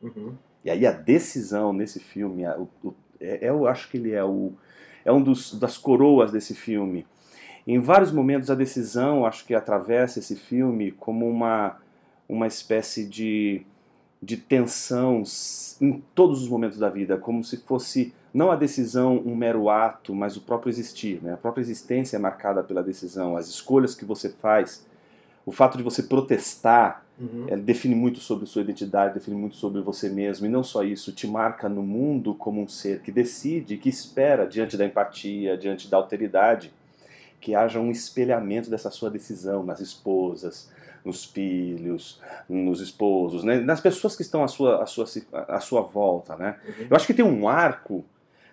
Uhum. 0.04 0.34
E 0.64 0.70
aí 0.70 0.86
a 0.86 0.92
decisão 0.92 1.72
nesse 1.72 2.02
filme, 2.02 2.44
é, 2.44 2.58
é, 3.22 3.50
eu 3.50 3.66
acho 3.66 3.90
que 3.90 3.96
ele 3.96 4.12
é 4.12 4.24
o 4.26 4.52
é 5.06 5.12
um 5.12 5.22
dos, 5.22 5.54
das 5.58 5.78
coroas 5.78 6.32
desse 6.32 6.56
filme. 6.56 7.06
Em 7.66 7.80
vários 7.80 8.12
momentos 8.12 8.50
a 8.50 8.56
decisão, 8.56 9.26
acho 9.26 9.46
que 9.46 9.56
atravessa 9.56 10.20
esse 10.20 10.36
filme 10.36 10.92
como 10.92 11.30
uma, 11.30 11.78
uma 12.28 12.48
espécie 12.48 13.06
de, 13.06 13.62
de 14.22 14.36
tensão 14.38 15.24
em 15.80 16.04
todos 16.14 16.42
os 16.42 16.50
momentos 16.50 16.78
da 16.78 16.90
vida, 16.90 17.18
como 17.18 17.44
se 17.44 17.58
fosse 17.58 18.14
não 18.34 18.52
a 18.52 18.56
decisão 18.56 19.22
um 19.26 19.36
mero 19.36 19.70
ato, 19.70 20.14
mas 20.14 20.36
o 20.36 20.42
próprio 20.42 20.70
existir. 20.70 21.24
Né? 21.24 21.34
A 21.34 21.38
própria 21.38 21.62
existência 21.62 22.18
é 22.18 22.20
marcada 22.20 22.62
pela 22.62 22.84
decisão, 22.84 23.38
as 23.38 23.48
escolhas 23.48 23.96
que 23.96 24.04
você 24.04 24.30
faz, 24.30 24.86
o 25.46 25.52
fato 25.52 25.78
de 25.78 25.84
você 25.84 26.04
protestar 26.04 27.06
Uhum. 27.20 27.46
Ela 27.48 27.62
define 27.62 27.96
muito 27.96 28.20
sobre 28.20 28.46
sua 28.46 28.62
identidade, 28.62 29.14
define 29.14 29.38
muito 29.38 29.56
sobre 29.56 29.82
você 29.82 30.10
mesmo, 30.10 30.46
e 30.46 30.50
não 30.50 30.64
só 30.64 30.84
isso, 30.84 31.14
te 31.14 31.28
marca 31.28 31.70
no 31.70 31.82
mundo 31.82 32.36
como 32.36 32.62
um 32.62 32.68
ser 32.68 33.02
que 33.02 33.12
decide, 33.12 33.78
que 33.78 33.90
espera, 33.90 34.46
diante 34.46 34.76
da 34.76 34.86
empatia, 34.86 35.58
diante 35.58 35.90
da 35.90 35.98
alteridade, 35.98 36.74
que 37.40 37.56
haja 37.56 37.80
um 37.80 37.92
espelhamento 37.92 38.70
dessa 38.70 38.90
sua 38.90 39.10
decisão 39.10 39.64
nas 39.64 39.80
esposas, 39.80 40.70
nos 41.06 41.24
filhos, 41.24 42.20
nos 42.50 42.82
esposos, 42.82 43.44
né? 43.44 43.60
nas 43.60 43.80
pessoas 43.80 44.16
que 44.16 44.24
estão 44.24 44.44
à 44.44 44.48
sua, 44.48 44.82
à 44.82 44.86
sua, 44.86 45.06
à 45.48 45.60
sua 45.60 45.82
volta. 45.82 46.36
Né? 46.36 46.58
Uhum. 46.68 46.88
Eu 46.90 46.96
acho 46.96 47.06
que 47.06 47.14
tem 47.14 47.24
um 47.24 47.48
arco 47.48 48.04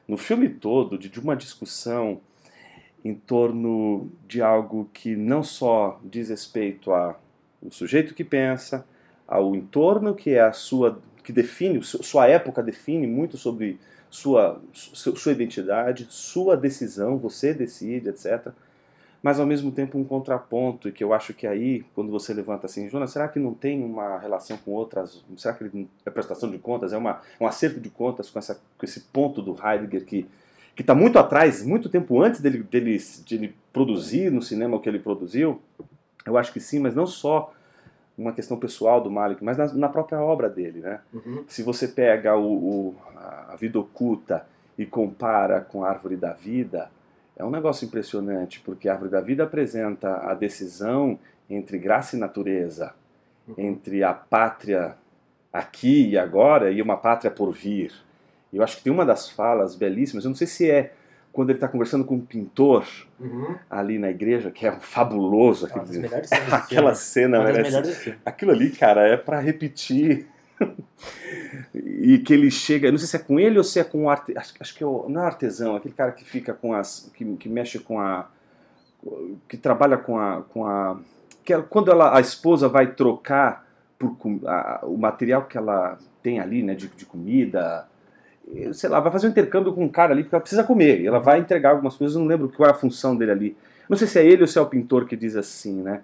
no 0.07 0.19
filme 0.19 0.49
todo 0.49 0.99
de, 0.99 1.09
de 1.09 1.19
uma 1.19 1.35
discussão 1.35 2.21
em 3.05 3.15
torno 3.15 4.11
de 4.29 4.41
algo 4.41 4.89
que 4.93 5.17
não 5.17 5.43
só 5.43 6.01
diz 6.05 6.29
respeito 6.29 6.93
a 6.93 7.17
o 7.61 7.71
sujeito 7.71 8.15
que 8.15 8.25
pensa, 8.25 8.85
ao 9.27 9.55
entorno 9.55 10.15
que 10.15 10.31
é 10.31 10.41
a 10.41 10.53
sua 10.53 11.01
que 11.23 11.33
define, 11.33 11.81
sua 11.83 12.27
época 12.27 12.61
define 12.63 13.07
muito 13.07 13.37
sobre 13.37 13.79
sua 14.11 14.61
sua 14.73 15.33
identidade, 15.33 16.07
sua 16.11 16.57
decisão, 16.57 17.17
você 17.17 17.55
decide, 17.55 18.09
etc. 18.09 18.49
Mas 19.23 19.39
ao 19.39 19.47
mesmo 19.47 19.71
tempo 19.71 19.97
um 19.97 20.05
contraponto 20.05 20.89
e 20.89 20.93
que 20.93 21.05
eu 21.05 21.15
acho 21.15 21.33
que 21.33 21.47
aí 21.47 21.85
quando 21.95 22.11
você 22.11 22.35
levanta 22.35 22.67
assim, 22.67 22.89
Jonas, 22.89 23.13
será 23.13 23.29
que 23.29 23.39
não 23.39 23.55
tem 23.55 23.85
uma 23.85 24.19
relação 24.19 24.57
com 24.59 24.73
outras? 24.73 25.25
Será 25.37 25.55
que 25.55 25.87
é 26.05 26.11
prestação 26.11 26.51
de 26.51 26.59
contas 26.59 26.93
é 26.93 26.97
uma 26.97 27.23
um 27.41 27.47
acerto 27.47 27.81
de 27.81 27.89
contas 27.89 28.29
com 28.29 28.39
essa 28.39 28.61
com 28.77 28.85
esse 28.85 29.01
ponto 29.01 29.41
do 29.41 29.57
Heidegger 29.65 30.05
que 30.05 30.27
que 30.75 30.83
está 30.83 30.95
muito 30.95 31.19
atrás, 31.19 31.63
muito 31.65 31.89
tempo 31.89 32.23
antes 32.23 32.41
dele, 32.41 32.63
dele, 32.63 32.99
dele 33.29 33.55
produzir 33.73 34.31
no 34.31 34.41
cinema 34.43 34.77
o 34.77 34.81
que 34.81 34.89
ele 34.89 34.99
produziu, 34.99 35.61
eu 36.25 36.37
acho 36.39 36.53
que 36.53 36.61
sim, 36.61 36.79
mas 36.79 36.95
não 36.95 37.07
só 37.07 37.53
uma 38.17 38.33
questão 38.33 38.57
pessoal 38.59 39.01
do 39.01 39.11
Malik, 39.11 39.43
mas 39.43 39.57
na, 39.57 39.73
na 39.75 39.89
própria 39.89 40.21
obra 40.21 40.49
dele, 40.49 40.81
né? 40.81 41.01
Uhum. 41.13 41.45
Se 41.49 41.63
você 41.63 41.89
pega 41.89 42.37
o, 42.37 42.53
o, 42.53 42.97
a 43.51 43.57
vida 43.59 43.79
oculta 43.79 44.47
e 44.79 44.87
compara 44.87 45.61
com 45.61 45.85
a 45.85 45.89
árvore 45.89 46.17
da 46.17 46.33
vida, 46.33 46.91
é 47.37 47.45
um 47.45 47.51
negócio 47.51 47.87
impressionante, 47.87 48.61
porque 48.61 48.89
a 48.89 48.93
árvore 48.93 49.11
da 49.11 49.21
vida 49.21 49.45
apresenta 49.45 50.19
a 50.31 50.35
decisão 50.35 51.19
entre 51.49 51.79
graça 51.79 52.17
e 52.17 52.19
natureza, 52.19 52.95
Uhum. 53.49 53.55
entre 53.59 54.05
a 54.05 54.15
pátria 54.15 54.95
aqui 55.53 56.11
e 56.11 56.17
agora 56.17 56.71
e 56.71 56.81
uma 56.81 56.97
pátria 56.97 57.29
por 57.29 57.53
vir. 57.53 57.93
Eu 58.53 58.63
acho 58.63 58.77
que 58.77 58.83
tem 58.85 58.93
uma 58.93 59.07
das 59.07 59.29
falas 59.31 59.75
belíssimas, 59.75 60.25
eu 60.25 60.29
não 60.29 60.37
sei 60.37 60.47
se 60.47 60.71
é 60.71 60.93
quando 61.33 61.49
ele 61.49 61.57
está 61.57 61.67
conversando 61.69 62.05
com 62.05 62.17
um 62.17 62.21
pintor 62.21 62.87
Uhum. 63.19 63.55
ali 63.71 63.99
na 63.99 64.11
igreja, 64.11 64.51
que 64.51 64.67
é 64.67 64.73
fabuloso. 64.73 65.67
Uma 65.67 65.77
das 65.79 65.89
aquele- 65.89 66.03
melhores 66.03 66.29
cenas 66.29 66.53
Aquela 66.53 66.95
cena 66.95 67.39
Uma 67.41 67.53
merece. 67.53 68.15
Aquilo 68.27 68.51
ali, 68.51 68.71
cara, 68.71 69.07
é 69.09 69.17
pra 69.17 69.41
repetir. 69.41 70.27
e 71.75 72.19
que 72.19 72.33
ele 72.33 72.51
chega, 72.51 72.91
não 72.91 72.99
sei 72.99 73.07
se 73.09 73.17
é 73.17 73.19
com 73.19 73.41
ele 73.41 73.59
ou 73.59 73.65
se 73.65 73.81
é 73.81 73.85
com 73.85 74.05
o 74.05 74.11
arte, 74.11 74.37
acho, 74.37 74.55
acho 74.61 74.75
que 74.75 74.85
é 74.85 74.87
o, 74.87 75.07
não 75.09 75.23
é 75.23 75.27
artesão, 75.27 75.75
aquele 75.75 75.95
cara 75.95 76.13
que 76.13 76.25
fica 76.25 76.53
com 76.53 76.73
as, 76.75 77.11
que, 77.15 77.25
que 77.37 77.49
mexe 77.49 77.79
com 77.79 77.99
a, 77.99 78.29
que 79.49 79.57
trabalha 79.57 79.97
com 79.97 80.19
a, 80.19 80.43
com 80.43 80.67
a, 80.67 80.99
que 81.45 81.53
é 81.53 81.61
quando 81.63 81.91
ela, 81.91 82.17
a 82.17 82.21
esposa 82.21 82.69
vai 82.69 82.89
trocar 82.93 83.67
por, 83.99 84.17
a- 84.47 84.81
o 84.85 84.97
material 84.97 85.45
que 85.47 85.57
ela 85.59 85.99
tem 86.23 86.39
ali, 86.39 86.63
né, 86.63 86.75
de, 86.75 86.87
de 86.89 87.05
comida, 87.07 87.89
sei 88.73 88.91
lá, 88.91 89.01
vai 89.01 89.13
fazer 89.13 89.27
um 89.27 89.31
intercâmbio 89.31 89.73
com 89.73 89.85
um 89.85 89.89
cara 89.89 90.13
ali 90.13 90.23
porque 90.23 90.35
ela 90.35 90.43
precisa 90.43 90.65
comer 90.65 91.01
e 91.01 91.07
ela 91.07 91.19
vai 91.19 91.39
entregar 91.39 91.71
algumas 91.71 91.97
coisas, 91.97 92.17
não 92.17 92.27
lembro 92.27 92.49
qual 92.49 92.69
é 92.69 92.73
a 92.73 92.75
função 92.75 93.17
dele 93.17 93.31
ali. 93.31 93.57
Não 93.89 93.97
sei 93.97 94.07
se 94.07 94.19
é 94.19 94.27
ele 94.27 94.43
ou 94.43 94.49
se 94.49 94.59
é 94.59 94.61
o 94.61 94.67
pintor 94.67 95.07
que 95.07 95.17
diz 95.17 95.37
assim, 95.37 95.83
né? 95.83 96.03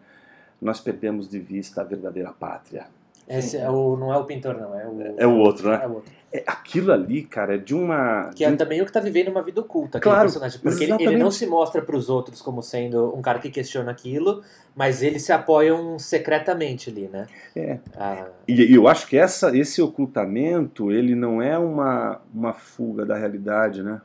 Nós 0.61 0.80
perdemos 0.80 1.28
de 1.28 1.38
vista 1.38 1.80
a 1.80 1.85
verdadeira 1.85 2.33
pátria. 2.33 2.87
Esse 3.28 3.56
é 3.58 3.68
o, 3.68 3.97
não 3.97 4.12
é 4.12 4.16
o 4.16 4.25
pintor, 4.25 4.54
não. 4.54 4.78
É 4.78 4.87
o, 4.87 5.14
É 5.18 5.26
o 5.26 5.37
outro, 5.37 5.68
né? 5.68 5.80
É 5.82 5.87
o 5.87 5.94
outro. 5.97 6.12
É, 6.30 6.44
aquilo 6.47 6.92
ali, 6.92 7.23
cara, 7.23 7.54
é 7.54 7.58
de 7.58 7.75
uma. 7.75 8.30
Que 8.35 8.44
é 8.44 8.54
também 8.54 8.82
o 8.82 8.87
que 8.87 8.92
tá 8.92 9.00
vivendo 9.00 9.28
uma 9.28 9.42
vida 9.42 9.61
oculta, 9.61 9.97
aquele 9.99 10.12
Claro, 10.12 10.26
personagem. 10.28 10.61
Porque 10.61 10.85
ele, 10.85 10.92
ele 11.00 11.16
não 11.16 11.30
se 11.30 11.47
mostra 11.47 11.80
pros 11.80 12.11
outros 12.11 12.42
como 12.42 12.62
sendo 12.62 13.14
um 13.16 13.23
cara 13.23 13.38
que 13.38 13.50
questiona 13.50 13.90
aquilo, 13.90 14.42
mas 14.76 15.02
eles 15.02 15.23
se 15.23 15.32
apoiam 15.32 15.99
secretamente 15.99 16.90
ali, 16.90 17.08
né? 17.08 17.26
É. 17.56 17.78
Ah, 17.97 18.26
E, 18.47 18.75
eu 18.75 18.87
acho 18.88 19.06
que 19.06 19.16
essa, 19.16 19.56
esse 19.56 19.80
ocultamento, 19.80 20.92
ele 20.92 21.14
não 21.14 21.40
é 21.40 21.58
uma, 21.58 22.20
uma 22.35 22.52
fuga 22.52 23.06
da 23.06 23.16
realidade, 23.16 23.82
né? 23.82 24.00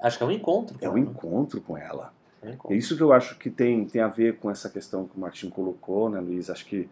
acho 0.00 0.18
que 0.18 0.22
é 0.24 0.26
um 0.26 0.30
encontro. 0.30 0.76
É 0.80 0.88
um 0.88 0.92
cara. 0.92 1.00
encontro 1.00 1.60
com 1.60 1.76
ela. 1.76 2.12
É 2.42 2.46
um 2.46 2.50
É 2.50 2.52
encontro. 2.54 2.76
isso 2.76 2.96
que 2.96 3.02
eu 3.02 3.12
acho 3.12 3.36
que 3.38 3.50
tem, 3.50 3.84
tem 3.84 4.00
a 4.00 4.08
ver 4.08 4.36
com 4.36 4.48
essa 4.48 4.68
questão 4.68 5.06
que 5.08 5.16
o 5.16 5.20
Martin 5.20 5.50
colocou, 5.50 6.08
né, 6.08 6.20
Luiz? 6.20 6.48
Acho 6.50 6.64
que 6.66 6.88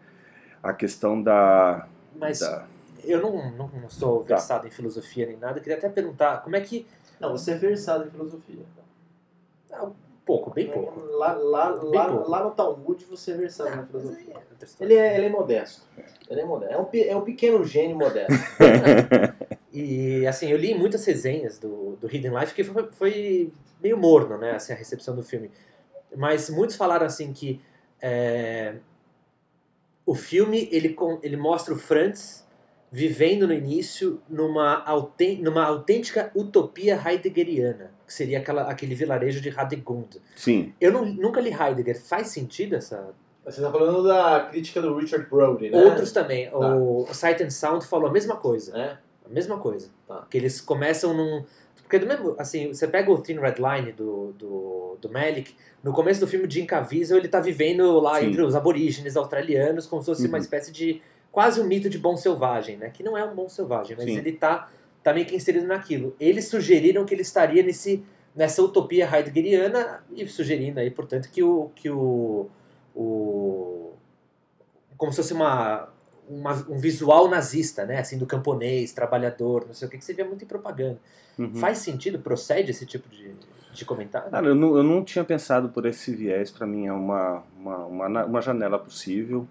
a 0.69 0.73
questão 0.73 1.21
da. 1.21 1.87
Mas 2.15 2.39
da- 2.39 2.65
eu 3.03 3.21
não, 3.21 3.51
não, 3.51 3.67
não 3.67 3.89
sou 3.89 4.21
Tá. 4.23 4.35
versado 4.35 4.67
em 4.67 4.71
filosofia 4.71 5.25
nem 5.27 5.37
nada. 5.37 5.59
Eu 5.59 5.61
queria 5.63 5.77
até 5.77 5.89
perguntar 5.89 6.41
como 6.43 6.55
é 6.55 6.61
que. 6.61 6.87
Não, 7.19 7.31
você 7.31 7.51
é 7.51 7.55
versado 7.55 8.07
em 8.07 8.11
filosofia. 8.11 8.63
ah, 9.71 9.85
um 9.85 9.93
pouco, 10.25 10.49
bem 10.51 10.69
pouco. 10.71 10.99
Lá, 11.17 11.33
lá, 11.33 11.71
Bem 11.73 11.91
lá, 11.91 12.07
pouco. 12.09 12.29
lá 12.31 12.43
no 12.43 12.51
Talmud 12.51 13.05
você 13.05 13.31
é 13.31 13.35
versado 13.35 13.69
na 13.69 13.75
Mas 13.77 13.87
filosofia. 13.87 14.33
é. 14.33 14.83
Ele 14.83 14.93
é, 14.95 15.17
ele 15.17 15.25
é 15.27 15.29
modesto. 15.29 15.83
Ele 16.29 16.41
é 16.41 16.45
modesto. 16.45 16.73
É 16.73 16.77
um, 16.79 16.87
é 17.11 17.15
um 17.15 17.21
pequeno 17.21 17.63
gênio 17.63 17.95
modesto. 17.97 18.33
E 19.71 20.25
assim, 20.25 20.47
eu 20.49 20.57
li 20.57 20.73
muitas 20.73 21.03
resenhas 21.05 21.57
do, 21.59 21.97
do 21.99 22.07
Hidden 22.07 22.33
Life 22.39 22.53
que 22.53 22.63
foi, 22.63 22.89
foi 22.93 23.53
meio 23.83 23.97
morno, 23.97 24.37
né? 24.37 24.51
Assim, 24.51 24.71
a 24.71 24.75
recepção 24.75 25.13
do 25.13 25.21
filme. 25.21 25.51
Mas 26.15 26.49
muitos 26.49 26.77
falaram 26.77 27.05
assim 27.05 27.33
que 27.33 27.61
é, 28.01 28.75
o 30.05 30.13
filme 30.15 30.67
ele, 30.71 30.95
ele 31.23 31.37
mostra 31.37 31.73
o 31.73 31.77
Franz 31.77 32.45
vivendo 32.91 33.47
no 33.47 33.53
início 33.53 34.21
numa, 34.29 34.85
numa 35.41 35.65
autêntica 35.65 36.31
utopia 36.33 36.95
heideggeriana, 37.05 37.91
que 38.05 38.13
seria 38.13 38.39
aquela, 38.39 38.69
aquele 38.69 38.95
vilarejo 38.95 39.41
de 39.41 39.49
Radegund. 39.49 40.21
Sim. 40.35 40.73
Eu 40.79 40.91
não- 40.93 41.05
nunca 41.05 41.41
li 41.41 41.51
Heidegger. 41.51 41.99
Faz 42.01 42.27
sentido 42.27 42.75
essa? 42.75 43.13
Você 43.43 43.61
tá 43.61 43.71
falando 43.71 44.03
da 44.07 44.47
crítica 44.49 44.81
do 44.81 44.95
Richard 44.97 45.29
Brody, 45.29 45.69
né? 45.69 45.77
Outros 45.83 46.11
também. 46.11 46.49
Tá. 46.49 46.75
O 46.75 47.05
Sight 47.13 47.43
and 47.43 47.49
Sound 47.49 47.85
falou 47.85 48.07
a 48.09 48.11
mesma 48.13 48.37
coisa. 48.37 48.71
Né? 48.71 48.97
A 49.25 49.29
mesma 49.29 49.57
coisa. 49.57 49.89
Tá. 50.07 50.25
Que 50.29 50.37
eles 50.37 50.61
começam 50.61 51.13
num. 51.13 51.43
Porque 51.95 51.99
do 51.99 52.07
mesmo, 52.07 52.35
assim, 52.37 52.73
você 52.73 52.87
pega 52.87 53.09
o 53.09 53.17
Thin 53.21 53.39
Red 53.39 53.55
Line 53.57 53.91
do, 53.93 54.33
do, 54.37 54.97
do 54.99 55.09
Malick, 55.09 55.55
no 55.81 55.93
começo 55.93 56.19
do 56.19 56.27
filme, 56.27 56.49
Jim 56.49 56.65
Caviezel, 56.65 57.17
ele 57.17 57.27
tá 57.29 57.39
vivendo 57.39 57.99
lá 57.99 58.19
Sim. 58.19 58.27
entre 58.27 58.41
os 58.41 58.53
aborígenes 58.53 59.15
australianos, 59.15 59.85
como 59.87 60.01
se 60.01 60.07
fosse 60.07 60.27
uma 60.27 60.37
Uhum. 60.37 60.43
espécie 60.43 60.71
de. 60.71 61.01
quase 61.31 61.59
um 61.61 61.65
mito 61.65 61.89
de 61.89 61.97
bom 61.97 62.15
selvagem, 62.17 62.75
né? 62.77 62.89
Que 62.89 63.01
não 63.03 63.17
é 63.17 63.23
um 63.23 63.33
bom 63.33 63.47
selvagem, 63.47 63.95
mas 63.95 64.05
Sim. 64.05 64.17
ele 64.17 64.33
tá, 64.33 64.69
tá 65.03 65.13
meio 65.13 65.25
que 65.25 65.35
inserido 65.35 65.65
naquilo. 65.67 66.15
Eles 66.19 66.47
sugeriram 66.47 67.05
que 67.05 67.13
ele 67.13 67.21
estaria 67.21 67.61
nesse, 67.63 68.03
nessa 68.35 68.61
utopia 68.61 69.09
heideggeriana 69.09 70.03
e 70.13 70.27
sugerindo 70.27 70.79
aí, 70.79 70.89
portanto, 70.91 71.29
que 71.31 71.43
o. 71.43 71.71
Que 71.75 71.89
o, 71.89 72.47
o 72.93 73.91
como 74.97 75.11
se 75.11 75.17
fosse 75.17 75.33
uma 75.33 75.89
uma- 76.29 76.65
um 76.69 76.77
visual 76.77 77.27
nazista, 77.29 77.85
né? 77.85 77.99
Assim, 77.99 78.17
do 78.17 78.25
camponês, 78.25 78.91
trabalhador, 78.93 79.65
não 79.67 79.73
sei 79.73 79.87
o 79.87 79.91
que, 79.91 79.97
que 79.97 80.05
você 80.05 80.13
via 80.13 80.25
muito 80.25 80.43
em 80.43 80.47
propaganda. 80.47 80.97
Uhum. 81.37 81.55
Faz 81.55 81.79
sentido? 81.79 82.17
Procede 82.19 82.71
esse 82.71 82.85
tipo 82.85 83.07
de, 83.09 83.31
de 83.73 83.85
comentário? 83.85 84.31
Cara, 84.31 84.47
eu 84.47 84.55
não, 84.55 84.77
eu 84.77 84.83
não 84.83 85.03
tinha 85.03 85.23
pensado 85.23 85.69
por 85.69 85.85
esse 85.85 86.15
viés, 86.15 86.49
para 86.49 86.65
mim 86.65 86.87
é 86.87 86.93
uma, 86.93 87.43
uma, 87.59 87.77
uma, 87.85 88.25
uma 88.25 88.41
janela 88.41 88.79
possível, 88.79 89.47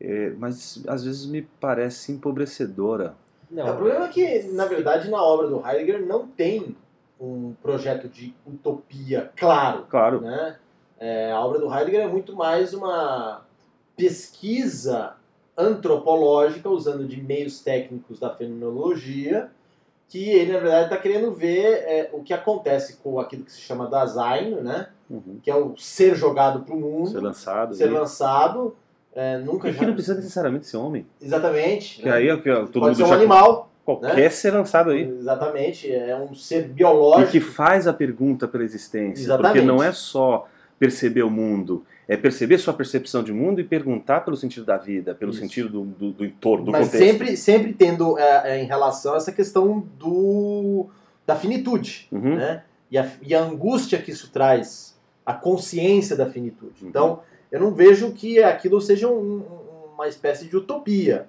É, 0.00 0.30
mas 0.36 0.82
às 0.88 1.04
vezes 1.04 1.26
me 1.26 1.42
parece 1.60 2.10
empobrecedora. 2.10 3.14
Não, 3.48 3.68
É, 3.68 3.70
o 3.70 3.76
problema 3.76 4.06
é 4.06 4.08
que, 4.08 4.42
na 4.48 4.64
verdade, 4.66 5.08
na 5.08 5.22
obra 5.22 5.46
do 5.46 5.64
Heidegger 5.64 6.04
não 6.04 6.26
tem 6.26 6.74
um 7.20 7.54
projeto 7.62 8.08
de 8.08 8.34
utopia 8.44 9.30
claro. 9.36 9.86
Claro, 9.88 10.20
Né? 10.22 10.56
É, 10.98 11.30
a 11.30 11.40
obra 11.40 11.60
do 11.60 11.72
Heidegger 11.72 12.00
é 12.00 12.08
muito 12.08 12.34
mais 12.34 12.74
uma 12.74 13.42
pesquisa 13.96 15.14
antropológica, 15.56 16.68
usando 16.68 17.06
de 17.06 17.20
meios 17.20 17.60
técnicos 17.60 18.18
da 18.18 18.30
fenomenologia, 18.30 19.50
que 20.08 20.28
ele, 20.30 20.52
na 20.52 20.58
verdade, 20.58 20.84
está 20.84 20.96
querendo 20.96 21.32
ver 21.32 21.64
é, 21.86 22.10
o 22.12 22.22
que 22.22 22.34
acontece 22.34 22.96
com 23.02 23.18
aquilo 23.18 23.44
que 23.44 23.52
se 23.52 23.60
chama 23.60 23.86
Dasein, 23.88 24.56
né? 24.56 24.88
uhum. 25.08 25.38
que 25.42 25.50
é 25.50 25.54
o 25.54 25.74
ser 25.76 26.14
jogado 26.14 26.60
para 26.60 26.74
o 26.74 26.80
mundo, 26.80 27.10
ser 27.10 27.20
lançado. 27.20 27.74
ser 27.74 27.84
ali. 27.84 27.92
lançado. 27.94 28.74
é, 29.14 29.38
nunca 29.38 29.68
E 29.68 29.72
já... 29.72 29.78
que 29.80 29.86
não 29.86 29.94
precisa 29.94 30.14
necessariamente 30.16 30.66
ser 30.66 30.76
homem. 30.78 31.06
Exatamente. 31.20 32.00
Que 32.00 32.06
né? 32.06 32.12
aí 32.12 32.28
é 32.28 32.36
que 32.36 32.42
todo 32.42 32.72
Pode 32.72 32.86
mundo 32.86 32.96
ser 32.96 33.04
um 33.04 33.08
já 33.08 33.14
animal, 33.14 33.70
qualquer 33.84 34.30
ser 34.30 34.52
lançado 34.52 34.90
aí. 34.90 35.02
exatamente. 35.08 35.92
É 35.92 36.16
um 36.16 36.34
ser 36.34 36.64
E 36.64 36.68
biológico. 36.68 37.30
que 37.32 37.40
faz 37.40 37.86
a 37.86 37.92
pergunta 37.92 38.48
pela 38.48 38.64
existência. 38.64 39.22
Exatamente. 39.22 39.52
Porque 39.52 39.66
não 39.66 39.82
é 39.82 39.92
só 39.92 40.46
perceber 40.78 41.22
o 41.22 41.30
mundo, 41.30 41.84
é 42.12 42.16
perceber 42.16 42.58
sua 42.58 42.74
percepção 42.74 43.22
de 43.22 43.32
mundo 43.32 43.60
e 43.60 43.64
perguntar 43.64 44.20
pelo 44.20 44.36
sentido 44.36 44.66
da 44.66 44.76
vida, 44.76 45.14
pelo 45.14 45.30
Isso. 45.30 45.40
sentido 45.40 45.68
do, 45.68 45.84
do, 45.84 46.12
do 46.12 46.24
entorno, 46.24 46.66
do 46.66 46.70
Mas 46.72 46.86
contexto. 46.88 47.04
sempre, 47.10 47.36
sempre 47.36 47.72
tendo 47.72 48.18
é, 48.18 48.42
é, 48.58 48.62
em 48.62 48.66
relação 48.66 49.14
a 49.14 49.16
essa 49.16 49.32
questão 49.32 49.80
do, 49.98 50.86
da 51.26 51.34
finitude, 51.36 52.08
Uhum. 52.12 52.36
né? 52.36 52.64
E 52.90 52.98
a, 52.98 53.10
e 53.22 53.34
a 53.34 53.42
angústia 53.42 53.98
que 54.00 54.10
isso 54.10 54.30
traz, 54.30 54.94
a 55.24 55.32
consciência 55.32 56.14
da 56.14 56.28
finitude. 56.28 56.82
Uhum. 56.82 56.88
Então, 56.90 57.20
eu 57.50 57.58
não 57.58 57.72
vejo 57.72 58.12
que 58.12 58.42
aquilo 58.42 58.80
seja 58.80 59.08
um- 59.08 59.38
um- 59.38 59.94
uma 59.94 60.06
espécie 60.08 60.46
de 60.46 60.56
utopia. 60.56 61.28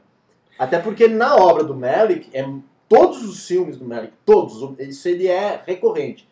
Até 0.59 0.79
porque 0.79 1.07
na 1.07 1.35
obra 1.37 1.63
do 1.63 1.73
Malick, 1.75 2.29
é, 2.33 2.45
todos 2.89 3.23
os 3.23 3.47
filmes 3.47 3.77
do 3.77 3.85
Malick, 3.85 4.13
todos, 4.25 4.77
isso 4.79 5.07
ele 5.07 5.27
é 5.27 5.61
recorrente. 5.65 6.27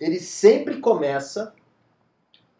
Ele 0.00 0.18
sempre 0.18 0.78
começa 0.78 1.52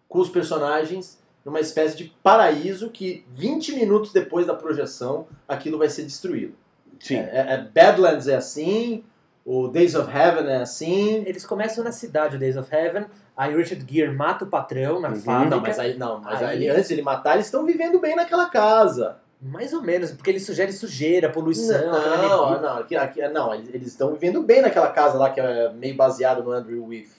com 0.08 0.18
os 0.18 0.28
personagens 0.28 1.22
numa 1.44 1.61
espécie 1.61 1.96
de 1.96 2.12
paraíso 2.22 2.90
que 2.90 3.25
20 3.34 3.75
minutos 3.75 4.12
depois 4.12 4.46
da 4.46 4.54
projeção 4.54 5.26
aquilo 5.49 5.78
vai 5.78 5.88
ser 5.88 6.02
destruído. 6.04 6.54
Sim. 7.00 7.16
É, 7.16 7.46
é- 7.54 7.68
Badlands 7.75 8.28
é 8.28 8.37
assim, 8.37 9.02
o 9.44 9.66
Days 9.68 9.94
of 9.94 10.08
Heaven 10.08 10.46
é 10.50 10.56
assim. 10.62 11.25
Eles 11.26 11.44
começam 11.44 11.82
na 11.82 11.90
cidade, 11.92 12.37
o 12.37 12.38
Days 12.38 12.56
of 12.56 12.72
Heaven, 12.72 13.06
aí 13.37 13.54
Richard 13.56 13.84
Gere 13.92 14.12
mata 14.14 14.44
o 14.44 14.49
patrão 14.49 15.00
na 15.00 15.08
Uhum. 15.08 15.16
fábrica. 15.16 15.56
Não, 15.56 15.61
mas 15.62 15.78
aí 15.78 15.99
não, 15.99 16.20
mas 16.20 16.40
Aí- 16.42 16.58
aí, 16.64 16.68
antes 16.68 16.88
de 16.88 16.94
ele 16.94 17.02
matar, 17.02 17.34
eles 17.34 17.46
estão 17.46 17.66
vivendo 17.66 17.99
bem 17.99 18.14
naquela 18.14 18.49
casa. 18.49 19.16
Mais 19.44 19.72
ou 19.72 19.82
menos, 19.82 20.12
porque 20.12 20.30
ele 20.30 20.38
sugere 20.38 20.72
sujeira, 20.72 21.28
poluição, 21.28 21.84
Não, 21.90 22.11
neblina. 22.11 22.61
não, 22.61 22.78
aqui, 22.78 22.94
aqui- 22.94 23.26
não, 23.28 23.52
eles 23.52 23.88
estão 23.88 24.12
vivendo 24.12 24.40
bem 24.40 24.62
naquela 24.62 24.90
casa 24.90 25.19
lá 25.19 25.30
que 25.30 25.40
é 25.40 25.73
meio 25.73 25.97
baseado 25.97 26.45
no 26.45 26.52
Andrew 26.52 26.84
Wyeth. 26.86 27.10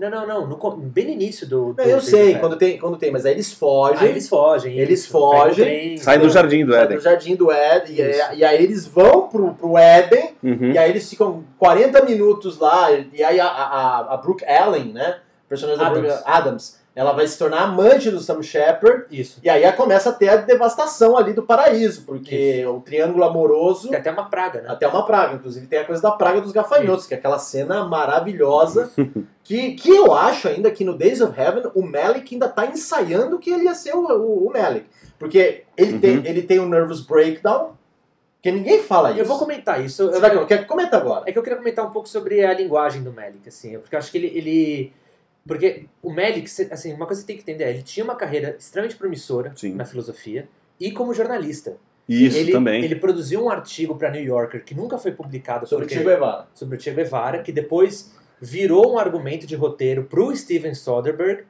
Não, 0.00 0.08
não, 0.10 0.26
não. 0.26 0.46
no 0.46 0.56
bem 0.76 1.04
no 1.04 1.10
início 1.12 1.46
do. 1.46 1.72
do 1.74 1.82
Não, 1.82 1.84
eu 1.84 2.00
sei, 2.00 2.36
quando 2.36 2.56
tem, 2.56 2.78
quando 2.78 2.96
tem, 2.96 3.10
mas 3.10 3.26
aí 3.26 3.32
eles 3.34 3.52
fogem. 3.52 3.98
Aí 4.00 4.08
eles 4.08 4.28
fogem. 4.28 4.78
Eles 4.78 5.00
isso. 5.00 5.10
fogem, 5.12 5.64
trem, 5.64 5.96
Sai 5.98 6.18
do 6.18 6.24
então- 6.24 6.34
jardim 6.34 6.64
do 6.64 6.72
saem 6.72 6.84
Éden. 6.84 6.96
do 6.96 7.02
jardim 7.02 7.36
do 7.36 7.50
Éden, 7.52 7.94
e, 7.96 8.02
aí- 8.02 8.38
e 8.38 8.44
aí 8.44 8.64
eles 8.64 8.86
vão 8.86 9.28
pro, 9.28 9.54
pro 9.54 9.76
Éden, 9.76 10.30
Uhum. 10.42 10.72
e 10.72 10.78
aí 10.78 10.88
eles 10.90 11.08
ficam 11.08 11.44
40 11.58 12.02
minutos 12.04 12.58
lá, 12.58 12.90
e 12.92 13.22
aí 13.22 13.38
a, 13.38 13.46
a, 13.46 14.14
a 14.14 14.16
Brooke 14.16 14.44
Allen, 14.46 14.92
né, 14.92 15.18
personagem 15.48 15.80
da 15.80 15.88
Adams. 15.90 16.06
Brooke 16.14 16.22
Adams, 16.26 16.79
ela 16.94 17.12
vai 17.12 17.26
se 17.26 17.38
tornar 17.38 17.62
amante 17.62 18.10
do 18.10 18.18
Sam 18.20 18.42
Shepard, 18.42 19.04
Isso. 19.10 19.38
e 19.42 19.48
aí 19.48 19.70
começa 19.72 20.10
a 20.10 20.12
ter 20.12 20.28
a 20.28 20.36
devastação 20.36 21.16
ali 21.16 21.32
do 21.32 21.42
paraíso, 21.42 22.02
porque 22.04 22.66
o 22.66 22.80
triângulo 22.80 23.24
amoroso 23.24 23.88
Tem 23.88 23.98
até 23.98 24.10
uma 24.10 24.28
praga, 24.28 24.60
né? 24.62 24.68
até 24.70 24.88
uma 24.88 25.06
praga. 25.06 25.34
Inclusive 25.34 25.66
tem 25.66 25.78
a 25.78 25.84
coisa 25.84 26.02
da 26.02 26.10
praga 26.10 26.40
dos 26.40 26.52
gafanhotos, 26.52 27.06
que 27.06 27.14
é 27.14 27.16
aquela 27.16 27.38
cena 27.38 27.84
maravilhosa. 27.84 28.90
que, 29.44 29.72
que 29.72 29.88
eu 29.90 30.12
acho 30.14 30.48
ainda 30.48 30.70
que 30.70 30.84
no 30.84 30.96
Days 30.96 31.20
of 31.20 31.38
Heaven 31.40 31.70
o 31.74 31.82
Malik 31.82 32.34
ainda 32.34 32.48
tá 32.48 32.66
ensaiando 32.66 33.38
que 33.38 33.50
ele 33.50 33.64
ia 33.64 33.74
ser 33.74 33.94
o, 33.94 34.00
o, 34.06 34.46
o 34.48 34.52
Malik. 34.52 34.86
Porque 35.18 35.62
ele, 35.76 35.98
tem, 35.98 36.16
Uhum. 36.18 36.22
ele 36.24 36.42
tem 36.42 36.58
um 36.60 36.68
nervous 36.68 37.00
breakdown, 37.00 37.72
que 38.42 38.50
ninguém 38.50 38.82
fala 38.82 39.10
isso. 39.10 39.20
Eu 39.20 39.26
vou 39.26 39.38
comentar 39.38 39.84
isso. 39.84 40.06
Você 40.08 40.16
Eu- 40.16 40.20
vai, 40.20 40.46
quer, 40.46 40.66
comenta 40.66 40.96
agora. 40.96 41.24
É 41.26 41.32
que 41.32 41.38
eu 41.38 41.42
queria 41.42 41.58
comentar 41.58 41.84
um 41.86 41.90
pouco 41.90 42.08
sobre 42.08 42.44
a 42.44 42.52
linguagem 42.54 43.02
do 43.02 43.12
Melick, 43.12 43.46
assim, 43.48 43.78
porque 43.78 43.94
eu 43.94 43.98
acho 43.98 44.10
que 44.10 44.18
ele. 44.18 44.26
ele- 44.34 44.92
porque 45.46 45.86
o 46.02 46.12
Melick, 46.12 46.48
assim, 46.70 46.92
uma 46.92 47.06
coisa 47.06 47.22
que 47.22 47.26
você 47.26 47.26
tem 47.26 47.36
que 47.36 47.42
entender 47.42 47.64
é, 47.64 47.70
ele 47.70 47.82
tinha 47.82 48.04
uma 48.04 48.14
carreira 48.14 48.56
extremamente 48.58 48.96
promissora 48.96 49.52
Sim. 49.56 49.74
na 49.74 49.84
filosofia 49.84 50.48
e 50.78 50.90
como 50.92 51.12
jornalista. 51.14 51.76
Isso 52.08 52.36
ele, 52.38 52.50
também. 52.52 52.84
Ele 52.84 52.96
produziu 52.96 53.44
um 53.44 53.50
artigo 53.50 53.94
para 53.96 54.10
New 54.10 54.22
Yorker 54.22 54.64
que 54.64 54.74
nunca 54.74 54.98
foi 54.98 55.12
publicado 55.12 55.66
Sobre 55.66 55.86
o 55.86 55.88
Che 55.88 56.02
Guevara. 56.02 56.48
sobre 56.52 56.76
o 56.76 56.80
Che 56.80 56.90
Guevara, 56.90 57.42
que 57.42 57.52
depois 57.52 58.12
virou 58.40 58.94
um 58.94 58.98
argumento 58.98 59.46
de 59.46 59.54
roteiro 59.54 60.04
pro 60.04 60.34
Steven 60.34 60.74
Soderbergh, 60.74 61.44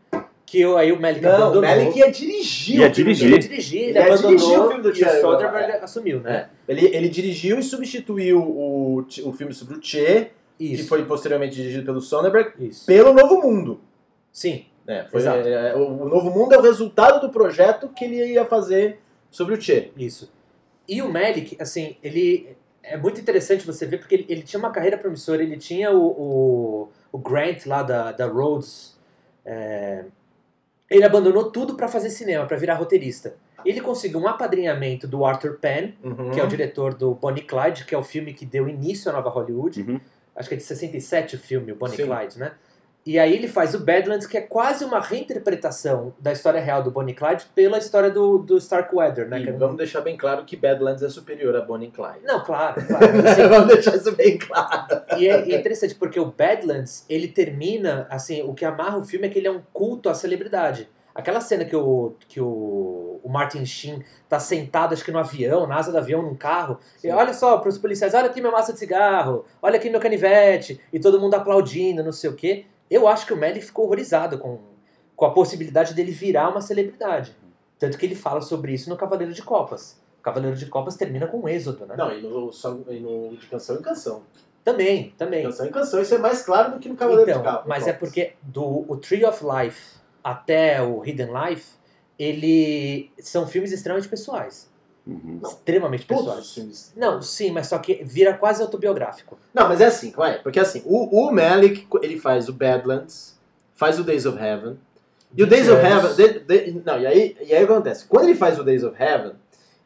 que 0.44 0.60
eu- 0.60 0.76
aí 0.76 0.90
o 0.92 1.00
Melick 1.00 1.22
Não, 1.22 1.30
o 1.30 1.34
abandonou. 1.34 1.62
Malik 1.62 1.98
ia 1.98 2.10
dirigir 2.10 2.80
Ia 2.80 2.90
o 2.90 2.94
filme 2.94 3.14
dirigir. 3.14 3.26
Ele 3.26 3.34
ia 3.34 3.38
dirigir, 3.48 3.80
ele, 3.82 3.90
Ele 3.90 3.98
abandonou 4.00 4.30
dirigir 4.36 4.58
o 4.58 4.68
filme 4.68 4.82
do 4.82 4.90
e 4.90 4.94
Che 4.94 5.02
o 5.04 5.06
Guevara, 5.06 5.20
Soderbergh 5.20 5.70
é. 5.70 5.84
assumiu, 5.84 6.20
né? 6.20 6.48
É. 6.68 6.72
Ele, 6.72 6.86
ele 6.96 7.08
dirigiu 7.08 7.58
e 7.58 7.62
substituiu 7.62 8.40
o, 8.42 8.98
o 9.24 9.32
filme 9.32 9.54
sobre 9.54 9.76
o 9.76 9.82
Che, 9.82 10.30
Isso. 10.60 10.82
que 10.82 10.88
foi 10.88 11.04
posteriormente 11.04 11.54
dirigido 11.56 11.84
pelo 11.84 12.00
Soderbergh, 12.00 12.52
Isso. 12.58 12.86
pelo 12.86 13.12
Novo 13.12 13.40
Mundo. 13.40 13.80
Sim. 14.32 14.66
É, 14.86 15.04
foi, 15.04 15.20
Exato. 15.20 15.46
é, 15.46 15.74
o, 15.76 16.02
o 16.02 16.08
Novo 16.08 16.30
Mundo 16.30 16.52
é 16.54 16.58
o 16.58 16.62
resultado 16.62 17.20
do 17.20 17.30
projeto 17.32 17.88
que 17.88 18.04
ele 18.04 18.32
ia 18.32 18.44
fazer 18.44 18.98
sobre 19.30 19.54
o 19.54 19.60
Che. 19.60 19.92
Isso. 19.96 20.32
E 20.88 21.00
o 21.02 21.10
Melick, 21.10 21.56
assim, 21.60 21.96
ele 22.02 22.56
é 22.82 22.96
muito 22.96 23.20
interessante 23.20 23.64
você 23.64 23.86
ver, 23.86 23.98
porque 23.98 24.14
ele, 24.16 24.26
ele 24.28 24.42
tinha 24.42 24.58
uma 24.58 24.70
carreira 24.70 24.98
promissora, 24.98 25.42
ele 25.42 25.56
tinha 25.56 25.92
o, 25.92 26.04
o, 26.06 26.88
o 27.12 27.18
Grant 27.18 27.66
lá 27.66 27.82
da, 27.82 28.10
da 28.10 28.26
Rhodes. 28.26 28.98
é, 29.44 30.04
ele 30.88 31.04
abandonou 31.04 31.52
tudo 31.52 31.74
para 31.76 31.86
fazer 31.86 32.10
cinema, 32.10 32.44
para 32.46 32.56
virar 32.56 32.74
roteirista. 32.74 33.36
Ele 33.64 33.80
conseguiu 33.80 34.18
um 34.18 34.26
apadrinhamento 34.26 35.06
do 35.06 35.24
Arthur 35.24 35.58
Penn, 35.60 35.92
Uhum. 36.02 36.30
que 36.32 36.40
é 36.40 36.42
o 36.42 36.48
diretor 36.48 36.94
do 36.94 37.14
Bonnie 37.14 37.44
Clyde, 37.44 37.84
que 37.84 37.94
é 37.94 37.98
o 37.98 38.02
filme 38.02 38.32
que 38.34 38.44
deu 38.44 38.68
início 38.68 39.08
à 39.08 39.14
nova 39.14 39.28
Hollywood. 39.30 39.82
Uhum. 39.82 40.00
Acho 40.40 40.48
que 40.48 40.54
é 40.54 40.58
de 40.58 40.64
67 40.64 41.36
o 41.36 41.38
filme, 41.38 41.70
o 41.70 41.76
Bonnie 41.76 41.96
Sim. 41.96 42.06
Clyde, 42.06 42.38
né? 42.38 42.52
E 43.04 43.18
aí 43.18 43.34
ele 43.34 43.48
faz 43.48 43.74
o 43.74 43.78
Badlands, 43.78 44.26
que 44.26 44.36
é 44.36 44.42
quase 44.42 44.84
uma 44.84 45.00
reinterpretação 45.00 46.14
da 46.18 46.32
história 46.32 46.60
real 46.60 46.82
do 46.82 46.90
Bonnie 46.90 47.14
Clyde 47.14 47.46
pela 47.54 47.78
história 47.78 48.10
do, 48.10 48.38
do 48.38 48.58
Starkweather, 48.58 49.26
né? 49.26 49.40
E 49.40 49.48
é 49.48 49.52
vamos 49.52 49.76
deixar 49.76 50.02
bem 50.02 50.16
claro 50.16 50.44
que 50.44 50.54
Badlands 50.54 51.02
é 51.02 51.08
superior 51.08 51.56
a 51.56 51.62
Bonnie 51.62 51.90
Clyde. 51.90 52.24
Não, 52.24 52.44
claro, 52.44 52.80
claro. 52.86 53.06
assim, 53.26 53.48
vamos 53.48 53.68
deixar 53.68 53.96
isso 53.96 54.12
bem 54.12 54.36
claro. 54.36 55.02
e 55.18 55.28
é, 55.28 55.48
e 55.48 55.54
é 55.54 55.58
interessante 55.58 55.94
porque 55.94 56.20
o 56.20 56.26
Badlands, 56.26 57.06
ele 57.08 57.28
termina, 57.28 58.06
assim, 58.10 58.42
o 58.42 58.52
que 58.52 58.64
amarra 58.66 58.98
o 58.98 59.04
filme 59.04 59.26
é 59.26 59.30
que 59.30 59.38
ele 59.38 59.48
é 59.48 59.52
um 59.52 59.62
culto 59.72 60.10
à 60.10 60.14
celebridade. 60.14 60.88
Aquela 61.14 61.40
cena 61.40 61.64
que 61.64 61.74
o, 61.74 62.14
que 62.28 62.40
o, 62.40 63.20
o 63.22 63.28
Martin 63.28 63.64
Sheen 63.66 64.02
tá 64.28 64.38
sentado, 64.38 64.92
acho 64.92 65.04
que 65.04 65.10
no 65.10 65.18
avião, 65.18 65.66
na 65.66 65.76
asa 65.76 65.90
do 65.90 65.98
avião, 65.98 66.22
num 66.22 66.34
carro, 66.34 66.78
e 67.02 67.10
olha 67.10 67.32
só 67.34 67.58
pros 67.58 67.78
policiais, 67.78 68.14
olha 68.14 68.26
aqui 68.26 68.40
minha 68.40 68.52
massa 68.52 68.72
de 68.72 68.78
cigarro, 68.78 69.44
olha 69.60 69.76
aqui 69.76 69.90
meu 69.90 70.00
canivete, 70.00 70.80
e 70.92 71.00
todo 71.00 71.20
mundo 71.20 71.34
aplaudindo, 71.34 72.02
não 72.04 72.12
sei 72.12 72.30
o 72.30 72.34
quê. 72.34 72.66
Eu 72.90 73.06
acho 73.08 73.26
que 73.26 73.32
o 73.32 73.36
Melick 73.36 73.64
ficou 73.66 73.84
horrorizado 73.86 74.38
com, 74.38 74.58
com 75.16 75.24
a 75.24 75.30
possibilidade 75.32 75.94
dele 75.94 76.10
virar 76.12 76.48
uma 76.48 76.60
celebridade. 76.60 77.36
Tanto 77.78 77.96
que 77.96 78.04
ele 78.06 78.14
fala 78.14 78.40
sobre 78.40 78.72
isso 78.72 78.90
no 78.90 78.96
Cavaleiro 78.96 79.32
de 79.32 79.42
Copas. 79.42 80.00
O 80.18 80.22
Cavaleiro 80.22 80.56
de 80.56 80.66
Copas 80.66 80.96
termina 80.96 81.26
com 81.26 81.40
um 81.40 81.48
êxodo, 81.48 81.86
né? 81.86 81.94
Não, 81.96 82.12
e 82.12 82.20
no, 82.20 82.50
e 82.88 83.00
no 83.00 83.36
de 83.36 83.46
canção 83.46 83.76
em 83.76 83.82
canção. 83.82 84.22
Também, 84.62 85.14
também. 85.16 85.44
Canção 85.44 85.66
em 85.66 85.70
canção, 85.70 86.02
isso 86.02 86.14
é 86.14 86.18
mais 86.18 86.42
claro 86.42 86.72
do 86.72 86.78
que 86.78 86.88
no 86.88 86.94
Cavaleiro 86.96 87.30
Então, 87.30 87.42
de 87.42 87.48
Cabo. 87.48 87.62
mas 87.66 87.86
é 87.86 87.92
porque 87.94 88.34
do 88.42 88.84
o 88.86 88.96
Tree 88.96 89.24
of 89.24 89.42
Life 89.42 89.99
até 90.22 90.82
o 90.82 91.04
Hidden 91.04 91.28
Life, 91.32 91.72
ele 92.18 93.10
são 93.18 93.46
filmes 93.46 93.72
extremamente 93.72 94.08
pessoais, 94.08 94.68
Uhum. 95.06 95.40
extremamente 95.42 96.06
Todos 96.06 96.24
pessoais. 96.24 96.46
os 96.46 96.54
filmes. 96.54 96.92
Não, 96.94 97.22
sim, 97.22 97.50
mas 97.50 97.66
só 97.66 97.78
que 97.78 98.04
vira 98.04 98.34
quase 98.34 98.60
autobiográfico. 98.62 99.38
Não, 99.54 99.66
mas 99.68 99.80
é 99.80 99.86
assim, 99.86 100.10
vai. 100.12 100.38
Porque 100.42 100.60
assim, 100.60 100.82
o, 100.84 101.26
o 101.28 101.32
Malik, 101.32 101.86
ele 102.02 102.18
faz 102.18 102.48
o 102.48 102.52
Badlands, 102.52 103.38
faz 103.74 103.98
o 103.98 104.04
Days 104.04 104.26
of 104.26 104.38
Heaven. 104.38 104.76
E 105.36 105.42
o 105.42 105.46
Days 105.46 105.68
of. 105.68 105.80
Heaven. 105.84 106.14
de- 106.14 106.40
de- 106.40 106.82
não, 106.84 107.00
e 107.00 107.06
aí, 107.06 107.36
e 107.40 107.54
aí 107.54 107.64
acontece? 107.64 108.04
Quando 108.06 108.24
ele 108.24 108.34
faz 108.34 108.58
o 108.58 108.64
Days 108.64 108.82
of 108.84 109.00
Heaven, 109.02 109.32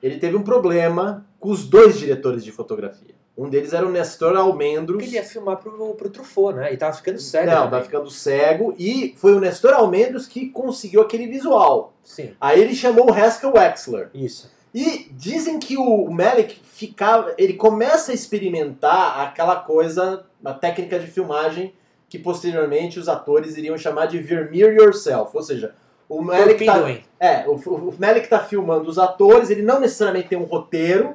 ele 0.03 0.18
teve 0.18 0.37
um 0.37 0.42
problema 0.42 1.25
com 1.38 1.51
os 1.51 1.64
dois 1.66 1.99
diretores 1.99 2.42
de 2.42 2.51
fotografia. 2.51 3.14
Um 3.37 3.49
deles 3.49 3.73
era 3.73 3.85
o 3.85 3.90
Nestor 3.90 4.37
Almendros. 4.37 4.97
Porque 4.99 5.11
ele 5.11 5.16
ia 5.16 5.25
filmar 5.25 5.57
pro, 5.57 5.94
pro 5.94 6.09
Truffaut, 6.09 6.55
né? 6.57 6.73
E 6.73 6.77
tava 6.77 6.94
ficando 6.94 7.18
sério. 7.18 7.51
Não, 7.51 7.64
também. 7.64 7.81
tá 7.81 7.85
ficando 7.85 8.11
cego. 8.11 8.75
E 8.79 9.14
foi 9.16 9.35
o 9.35 9.40
Nestor 9.40 9.73
Almendros 9.75 10.27
que 10.27 10.49
conseguiu 10.51 11.03
aquele 11.03 11.27
visual. 11.27 11.92
Sim, 12.05 12.33
Aí 12.40 12.61
ele 12.61 12.75
chamou 12.75 13.11
o 13.11 13.12
Haskell 13.12 13.55
Wexler. 13.55 14.11
isso. 14.14 14.53
E 14.73 15.09
dizem 15.12 15.59
que 15.61 15.77
o 15.77 16.11
Malik 16.11 16.61
ficava, 16.64 17.33
ele 17.38 17.53
começa 17.55 18.11
a 18.11 18.14
experimentar 18.14 19.20
aquela 19.20 19.57
coisa, 19.57 20.25
a 20.44 20.53
técnica 20.53 20.99
de 20.99 21.07
filmagem 21.07 21.73
que 22.09 22.18
posteriormente 22.18 22.99
os 22.99 23.09
atores 23.09 23.57
iriam 23.57 23.79
chamar 23.79 24.07
de 24.07 24.18
Vermeer 24.18 24.75
Yourself, 24.75 25.31
ou 25.33 25.42
seja, 25.42 25.75
o 26.09 26.20
Malik 26.23 26.64
tá, 26.64 26.79
é, 27.18 27.44
o, 27.49 27.55
o 27.55 27.94
Malik 27.99 28.29
tá 28.29 28.38
filmando 28.40 28.88
os 28.88 28.99
atores, 28.99 29.49
ele 29.51 29.62
não 29.62 29.81
necessariamente 29.81 30.29
tem 30.29 30.38
um 30.38 30.44
roteiro, 30.44 31.14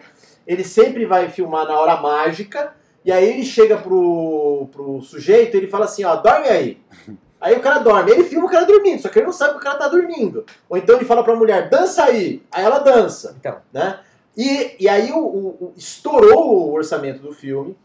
ele 0.52 0.64
sempre 0.64 1.06
vai 1.06 1.30
filmar 1.30 1.68
na 1.68 1.80
hora 1.80 1.96
mágica, 2.02 2.74
e 3.06 3.12
aí 3.12 3.30
ele 3.30 3.46
chega 3.46 3.78
pro, 3.78 4.68
pro 4.72 5.02
sujeito 5.02 5.54
e 5.56 5.60
ele 5.60 5.68
fala 5.68 5.86
assim, 5.86 6.04
ó, 6.04 6.16
dorme 6.16 6.48
aí. 6.48 6.78
Aí 7.42 7.56
o 7.56 7.62
cara 7.62 7.80
dorme, 7.80 8.12
ele 8.12 8.26
filma 8.26 8.48
o 8.48 8.50
cara 8.50 8.66
dormindo, 8.66 9.02
só 9.02 9.08
que 9.08 9.18
ele 9.18 9.28
não 9.28 9.32
sabe 9.32 9.54
que 9.54 9.60
o 9.60 9.64
cara 9.64 9.78
tá 9.78 9.88
dormindo. 9.88 10.44
Ou 10.68 10.76
então 10.78 10.98
ele 10.98 11.06
fala 11.06 11.24
pra 11.24 11.34
mulher, 11.38 11.70
dança 11.70 12.04
aí, 12.04 12.44
aí 12.52 12.66
ela 12.66 12.80
dança, 12.80 13.34
Então, 13.40 13.60
né? 13.72 14.02
E, 14.36 14.76
e 14.78 14.90
aí 14.90 15.10
o, 15.14 15.20
o- 15.20 15.48
o- 15.68 15.74
estourou 15.78 16.68
o 16.68 16.74
orçamento 16.74 17.22
do 17.22 17.32
filme, 17.32 17.78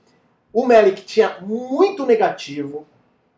o 0.53 0.67
Malik 0.67 1.03
tinha 1.05 1.37
muito 1.41 2.05
negativo 2.05 2.85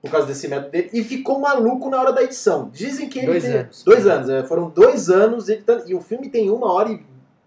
por 0.01 0.11
causa 0.11 0.27
desse 0.27 0.49
método 0.49 0.71
dele 0.71 0.89
e 0.95 1.05
ficou 1.05 1.39
maluco 1.39 1.91
na 1.91 2.01
hora 2.01 2.13
da 2.15 2.23
edição. 2.23 2.71
Dizem 2.73 3.11
que 3.11 3.19
ele 3.19 3.27
Dois 3.27 3.45
anos. 3.45 3.85
Dois 3.85 4.07
anos, 4.07 4.31
é, 4.31 4.43
foram 4.45 4.71
dois 4.71 5.11
anos 5.11 5.51
editando, 5.51 5.85
e 5.87 5.95
o 5.95 6.01
filme 6.01 6.31
tem 6.31 6.49
uma 6.51 6.73
hora 6.73 6.91
e 6.93 7.05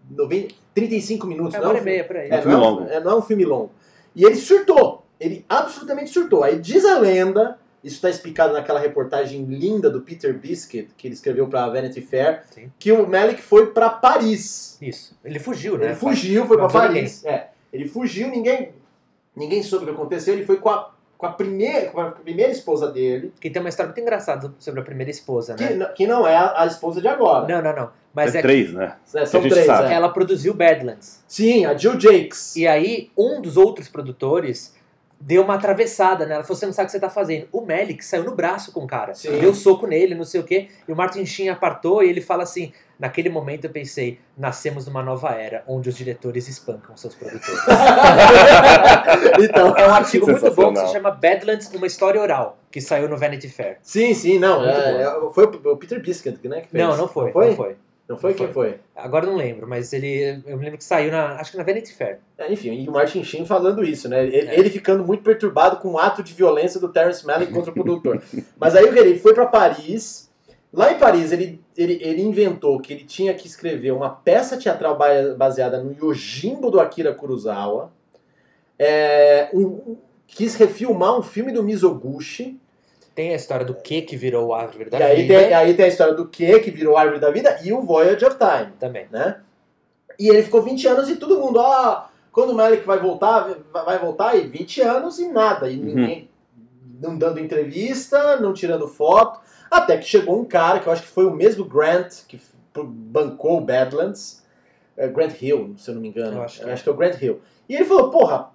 90, 0.09 0.53
35 0.73 1.27
minutos, 1.27 1.55
é 1.55 1.57
não 1.59 1.65
uma 1.65 1.69
é 1.71 1.73
hora 1.75 1.77
filme- 1.83 1.91
meia 1.91 2.03
por 2.03 2.15
aí. 2.17 2.29
é, 2.29 2.41
filme 2.41 2.53
não, 2.57 2.63
é 2.63 2.67
um- 2.67 2.71
longo. 2.71 2.89
é, 2.89 2.99
não 2.99 3.11
é 3.11 3.15
um 3.15 3.21
filme 3.21 3.45
longo. 3.45 3.71
E 4.15 4.23
ele 4.25 4.35
surtou. 4.35 5.05
Ele 5.19 5.45
absolutamente 5.49 6.09
surtou. 6.11 6.43
Aí 6.43 6.57
diz 6.57 6.85
a 6.85 6.97
lenda, 6.99 7.59
isso 7.83 7.95
está 7.95 8.09
explicado 8.09 8.53
naquela 8.53 8.79
reportagem 8.79 9.43
linda 9.45 9.89
do 9.89 10.01
Peter 10.01 10.33
Biscuit, 10.37 10.89
que 10.97 11.07
ele 11.07 11.13
escreveu 11.13 11.47
para 11.47 11.67
Vanity 11.69 12.01
Fair, 12.01 12.43
Sim. 12.51 12.71
que 12.79 12.91
o 12.91 13.07
Malik 13.07 13.41
foi 13.41 13.67
para 13.67 13.89
Paris. 13.89 14.77
Isso. 14.81 15.17
Ele 15.23 15.39
fugiu, 15.39 15.77
né? 15.77 15.87
Ele 15.87 15.95
fugiu, 15.95 16.45
foi 16.45 16.57
para 16.57 16.67
Paris. 16.69 17.23
É, 17.25 17.49
ele 17.71 17.87
fugiu, 17.87 18.29
ninguém, 18.29 18.71
ninguém 19.35 19.61
soube 19.61 19.85
o 19.85 19.87
que 19.89 19.93
aconteceu. 19.93 20.33
Ele 20.33 20.45
foi 20.45 20.57
com 20.57 20.69
a, 20.69 20.93
com 21.19 21.25
a, 21.25 21.33
primeira, 21.33 21.87
com 21.91 21.99
a 21.99 22.11
primeira 22.11 22.49
esposa 22.49 22.89
dele, 22.89 23.33
Que 23.41 23.49
tem 23.49 23.61
uma 23.61 23.67
história 23.67 23.89
muito 23.89 23.99
engraçada 23.99 24.53
sobre 24.57 24.79
a 24.79 24.83
primeira 24.83 25.11
esposa, 25.11 25.53
que, 25.53 25.63
né? 25.65 25.73
n- 25.73 25.85
que 25.93 26.07
não 26.07 26.25
é 26.25 26.33
a, 26.33 26.61
a 26.61 26.65
esposa 26.65 27.01
de 27.01 27.09
agora. 27.09 27.45
Não, 27.45 27.61
não, 27.61 27.75
não. 27.75 27.89
Mas 28.13 28.33
é 28.33 28.39
é, 28.39 28.41
três, 28.41 28.71
né? 28.71 28.95
É, 29.13 29.25
são 29.25 29.41
três. 29.41 29.67
é. 29.67 29.93
ela 29.93 30.07
produziu 30.07 30.53
Badlands. 30.53 31.21
Sim, 31.27 31.65
a 31.65 31.75
Jill 31.75 31.99
Jakes. 31.99 32.55
E 32.55 32.65
aí, 32.65 33.11
um 33.17 33.41
dos 33.41 33.57
outros 33.57 33.89
produtores 33.89 34.73
deu 35.19 35.43
uma 35.43 35.55
atravessada 35.55 36.25
nela. 36.25 36.43
Falou, 36.43 36.57
você 36.57 36.65
não 36.65 36.73
sabe 36.73 36.85
o 36.85 36.87
que 36.87 36.91
você 36.93 36.99
tá 36.99 37.09
fazendo. 37.09 37.47
O 37.51 37.61
Malik 37.61 38.03
saiu 38.03 38.23
no 38.23 38.35
braço 38.35 38.71
com 38.71 38.81
o 38.83 38.87
cara. 38.87 39.13
Sim. 39.13 39.37
Deu 39.39 39.53
soco 39.53 39.85
nele, 39.85 40.15
não 40.15 40.23
sei 40.23 40.39
o 40.41 40.43
quê. 40.43 40.69
E 40.87 40.91
o 40.91 40.95
Martin 40.95 41.25
Sheen 41.25 41.49
apartou 41.49 42.01
e 42.03 42.09
ele 42.09 42.21
fala 42.21 42.43
assim... 42.43 42.71
Naquele 42.99 43.29
momento 43.29 43.63
eu 43.63 43.69
pensei, 43.69 44.19
nascemos 44.37 44.85
numa 44.85 45.01
nova 45.01 45.29
era, 45.29 45.63
onde 45.65 45.87
os 45.87 45.95
diretores 45.95 46.49
espancam 46.49 46.97
seus 46.97 47.15
produtores. 47.15 47.61
então, 49.41 49.73
É 49.77 49.87
um 49.87 49.93
artigo 49.93 50.29
muito 50.29 50.51
bom 50.53 50.73
que 50.73 50.79
se 50.81 50.91
chama 50.91 51.11
Badlands, 51.11 51.71
uma 51.73 51.87
história 51.87 52.19
oral, 52.19 52.57
que 52.69 52.81
saiu 52.81 53.07
no 53.07 53.15
Vanity 53.17 53.47
Fair. 53.47 53.77
sim, 53.81 54.13
sim, 54.13 54.37
não. 54.37 54.59
Muito 54.59 54.71
é- 54.77 55.03
é- 55.03 55.31
foi 55.33 55.45
o 55.45 55.77
Peter 55.77 56.01
Biscuit, 56.01 56.45
né? 56.47 56.59
Que 56.59 56.67
fez. 56.69 56.83
Não, 56.83 56.97
não 56.97 57.07
foi, 57.07 57.25
Não 57.27 57.31
foi? 57.31 57.47
não 57.47 57.55
foi. 57.55 57.75
Não 58.09 58.17
foi 58.17 58.33
quem 58.33 58.47
foi. 58.47 58.71
foi? 58.71 58.79
Agora 58.95 59.27
não 59.27 59.35
lembro, 59.35 59.67
mas 59.67 59.93
ele. 59.93 60.41
Eu 60.47 60.57
me 60.57 60.63
lembro 60.63 60.79
que 60.79 60.83
saiu 60.83 61.11
na. 61.11 61.35
Acho 61.35 61.51
que 61.51 61.57
na 61.57 61.63
Vanity 61.63 61.93
Fair. 61.93 62.17
É, 62.39 62.51
enfim, 62.51 62.73
e 62.83 62.89
o 62.89 62.91
Martin 62.91 63.23
Sheen 63.23 63.45
falando 63.45 63.83
isso, 63.83 64.09
né? 64.09 64.25
Ele, 64.25 64.35
É. 64.49 64.59
ele 64.59 64.69
ficando 64.71 65.03
muito 65.05 65.21
perturbado 65.21 65.77
com 65.77 65.89
o 65.91 65.99
ato 65.99 66.23
de 66.23 66.33
violência 66.33 66.79
do 66.79 66.89
Terrence 66.91 67.23
Malick 67.25 67.53
contra 67.53 67.69
o 67.69 67.73
produtor. 67.73 68.19
Mas 68.59 68.75
aí 68.75 68.85
o 68.85 68.91
que 68.91 68.97
ele 68.97 69.19
foi 69.19 69.33
pra 69.35 69.45
Paris. 69.45 70.27
Lá 70.73 70.91
em 70.91 70.97
Paris, 70.99 71.31
ele, 71.31 71.59
ele, 71.77 71.97
ele 72.01 72.21
inventou 72.21 72.79
que 72.79 72.93
ele 72.93 73.03
tinha 73.03 73.33
que 73.33 73.47
escrever 73.47 73.91
uma 73.91 74.09
peça 74.09 74.55
teatral 74.57 74.95
ba- 74.97 75.35
baseada 75.37 75.81
no 75.83 75.93
Yojimbo 75.93 76.69
do 76.71 76.79
Akira 76.79 77.13
Kurosawa. 77.13 77.91
É, 78.77 79.49
um- 79.53 79.97
quis 80.27 80.55
refilmar 80.55 81.17
um 81.17 81.21
filme 81.23 81.51
do 81.51 81.63
Mizoguchi. 81.63 82.59
Tem 83.19 83.33
a 83.33 83.35
história 83.35 83.65
do 83.65 83.73
que 83.73 84.01
que 84.01 84.15
virou 84.15 84.47
o 84.47 84.53
Árvore 84.53 84.89
da 84.89 84.97
E 84.97 85.03
aí 85.03 85.21
Vida 85.23 85.33
tem, 85.39 85.53
aí 85.53 85.73
tem 85.73 85.83
a 85.83 85.87
história 85.89 86.13
do 86.13 86.25
que 86.25 86.57
que 86.61 86.71
virou 86.71 86.95
Árvore 86.95 87.19
da 87.19 87.29
Vida 87.29 87.59
e 87.61 87.73
o 87.73 87.81
Voyage 87.81 88.23
of 88.23 88.37
Time. 88.37 88.71
também. 88.79 89.07
né? 89.11 89.41
E 90.17 90.29
ele 90.29 90.41
ficou 90.41 90.61
20 90.61 90.87
anos 90.87 91.09
e 91.09 91.17
todo 91.17 91.37
mundo, 91.37 91.59
ó, 91.59 92.05
quando 92.31 92.51
o 92.51 92.55
Malik 92.55 92.85
vai 92.87 92.97
voltar, 92.97 93.53
vai 93.73 93.99
voltar 93.99 94.37
e 94.37 94.47
20 94.47 94.81
anos 94.83 95.19
e 95.19 95.27
nada. 95.27 95.69
E 95.69 95.77
Uhum. 95.77 95.83
ninguém 95.83 96.29
não 97.01 97.17
dando 97.17 97.41
entrevista, 97.41 98.37
não 98.37 98.53
tirando 98.53 98.87
foto. 98.87 99.41
Até 99.69 99.97
que 99.97 100.05
chegou 100.05 100.39
um 100.39 100.45
cara, 100.45 100.79
que 100.79 100.87
eu 100.87 100.93
acho 100.93 101.01
que 101.01 101.09
foi 101.09 101.25
o 101.25 101.33
mesmo 101.35 101.65
Grant, 101.65 102.25
que 102.25 102.39
bancou 102.73 103.57
o 103.57 103.61
Badlands. 103.61 104.41
É, 104.95 105.09
Grant 105.09 105.41
Hill, 105.41 105.75
se 105.77 105.91
eu 105.91 105.95
não 105.95 106.01
me 106.01 106.07
engano. 106.07 106.37
Eu 106.37 106.43
acho 106.43 106.59
que 106.59 106.63
Eu 106.63 106.69
é. 106.69 106.71
acho 106.71 106.83
que 106.83 106.89
é 106.89 106.91
o 106.93 106.95
Grant 106.95 107.21
Hill. 107.21 107.41
E 107.67 107.75
ele 107.75 107.83
falou, 107.83 108.11
porra, 108.11 108.51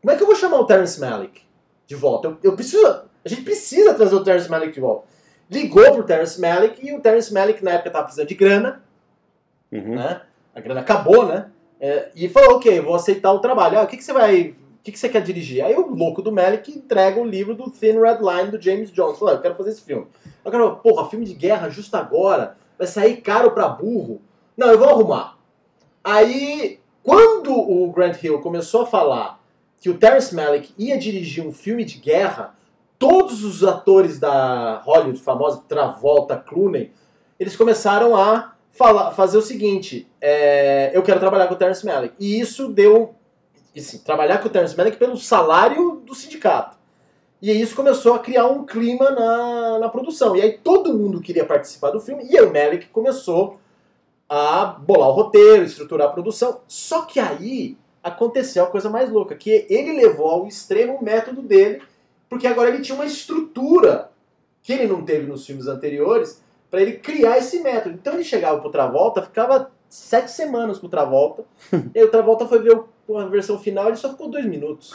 como 0.00 0.12
é 0.12 0.16
que 0.16 0.22
eu 0.22 0.26
vou 0.28 0.36
chamar 0.36 0.60
o 0.60 0.66
Terrence 0.66 1.00
Malick 1.00 1.42
de 1.84 1.96
volta? 1.96 2.28
Eu, 2.28 2.38
eu 2.44 2.52
preciso, 2.54 3.02
a 3.24 3.28
gente 3.28 3.42
precisa 3.42 3.94
trazer 3.94 4.14
o 4.14 4.22
Terrence 4.22 4.50
Malick 4.50 4.72
de 4.72 4.80
volta. 4.80 5.06
Ligou 5.50 5.92
pro 5.92 6.04
Terrence 6.04 6.40
Malick 6.40 6.86
e 6.86 6.94
o 6.94 7.00
Terrence 7.00 7.32
Malick 7.32 7.62
na 7.62 7.72
época 7.72 7.90
tava 7.90 8.04
precisando 8.04 8.28
de 8.28 8.34
grana 8.34 8.82
Uhum. 9.72 9.96
né? 9.96 10.20
A 10.54 10.60
grana 10.60 10.80
acabou, 10.80 11.26
né? 11.26 11.50
É, 11.80 12.10
e 12.14 12.28
falou, 12.28 12.56
ok, 12.56 12.80
vou 12.80 12.94
aceitar 12.94 13.32
o 13.32 13.40
trabalho. 13.40 13.78
Ah, 13.78 13.82
o 13.82 13.86
que, 13.86 13.96
que 13.96 14.04
você 14.04 14.12
vai. 14.12 14.50
O 14.50 14.84
que, 14.84 14.92
que 14.92 14.98
você 14.98 15.08
quer 15.08 15.22
dirigir? 15.22 15.64
Aí 15.64 15.74
o 15.74 15.88
louco 15.94 16.22
do 16.22 16.30
Melick 16.30 16.70
entrega 16.70 17.20
o 17.20 17.24
livro 17.24 17.54
do 17.54 17.70
Thin 17.70 17.98
Red 17.98 18.18
Line 18.20 18.50
do 18.50 18.60
James 18.60 18.92
Jones. 18.92 19.18
Falou, 19.18 19.34
ah, 19.34 19.38
eu 19.38 19.42
quero 19.42 19.54
fazer 19.56 19.70
esse 19.70 19.82
filme. 19.82 20.06
Eu 20.44 20.50
quero, 20.50 20.76
porra, 20.76 21.08
filme 21.08 21.24
de 21.24 21.34
guerra 21.34 21.68
justo 21.70 21.96
agora, 21.96 22.56
vai 22.78 22.86
sair 22.86 23.16
caro 23.16 23.50
pra 23.50 23.68
burro. 23.68 24.20
Não, 24.56 24.68
eu 24.68 24.78
vou 24.78 24.88
arrumar. 24.88 25.38
Aí, 26.04 26.78
quando 27.02 27.52
o 27.52 27.90
Grant 27.90 28.22
Hill 28.22 28.40
começou 28.40 28.82
a 28.82 28.86
falar 28.86 29.40
que 29.80 29.88
o 29.90 29.96
Terrence 29.98 30.34
Malick 30.34 30.72
ia 30.78 30.96
dirigir 30.98 31.44
um 31.44 31.52
filme 31.52 31.84
de 31.84 31.98
guerra, 31.98 32.54
todos 33.04 33.44
os 33.44 33.62
atores 33.62 34.18
da 34.18 34.80
Hollywood 34.82 35.20
famosa, 35.20 35.62
Travolta, 35.68 36.38
Clooney, 36.38 36.90
eles 37.38 37.54
começaram 37.54 38.16
a 38.16 38.54
falar, 38.72 39.10
fazer 39.10 39.36
o 39.36 39.42
seguinte: 39.42 40.10
é, 40.18 40.90
eu 40.94 41.02
quero 41.02 41.20
trabalhar 41.20 41.46
com 41.46 41.52
o 41.52 41.58
Terrence 41.58 41.84
Malick. 41.84 42.14
E 42.18 42.40
isso 42.40 42.68
deu. 42.68 43.14
Assim, 43.76 43.98
trabalhar 43.98 44.38
com 44.38 44.48
o 44.48 44.50
Terrence 44.50 44.74
Malick 44.74 44.96
pelo 44.96 45.18
salário 45.18 46.02
do 46.06 46.14
sindicato. 46.14 46.78
E 47.42 47.52
isso 47.52 47.76
começou 47.76 48.14
a 48.14 48.20
criar 48.20 48.46
um 48.46 48.64
clima 48.64 49.10
na, 49.10 49.78
na 49.80 49.88
produção. 49.90 50.34
E 50.34 50.40
aí 50.40 50.52
todo 50.52 50.94
mundo 50.94 51.20
queria 51.20 51.44
participar 51.44 51.90
do 51.90 52.00
filme. 52.00 52.26
E 52.30 52.40
o 52.40 52.50
Malick 52.50 52.86
começou 52.86 53.60
a 54.26 54.64
bolar 54.64 55.10
o 55.10 55.12
roteiro, 55.12 55.64
estruturar 55.64 56.08
a 56.08 56.12
produção. 56.12 56.62
Só 56.66 57.02
que 57.02 57.20
aí 57.20 57.76
aconteceu 58.02 58.64
a 58.64 58.68
coisa 58.68 58.88
mais 58.88 59.10
louca, 59.10 59.34
que 59.34 59.66
ele 59.68 59.92
levou 59.92 60.28
ao 60.28 60.46
extremo 60.46 60.94
o 60.94 61.04
método 61.04 61.42
dele, 61.42 61.82
porque 62.34 62.48
agora 62.48 62.68
ele 62.68 62.80
tinha 62.82 62.96
uma 62.96 63.04
estrutura 63.06 64.10
que 64.60 64.72
ele 64.72 64.88
não 64.88 65.04
teve 65.04 65.24
nos 65.24 65.46
filmes 65.46 65.68
anteriores, 65.68 66.42
para 66.68 66.82
ele 66.82 66.94
criar 66.94 67.38
esse 67.38 67.60
método. 67.60 67.94
Então 67.94 68.14
ele 68.14 68.24
chegava 68.24 68.58
pro 68.60 68.70
Travolta, 68.70 69.22
ficava 69.22 69.70
sete 69.88 70.32
semanas 70.32 70.78
com 70.78 70.88
o 70.88 70.90
Travolta, 70.90 71.44
e 71.94 71.98
aí 72.00 72.04
o 72.04 72.10
Travolta 72.10 72.44
foi 72.48 72.58
ver 72.60 72.76
a 73.16 73.24
versão 73.26 73.56
final, 73.56 73.86
ele 73.86 73.96
só 73.96 74.08
ficou 74.10 74.28
dois 74.28 74.44
minutos. 74.46 74.92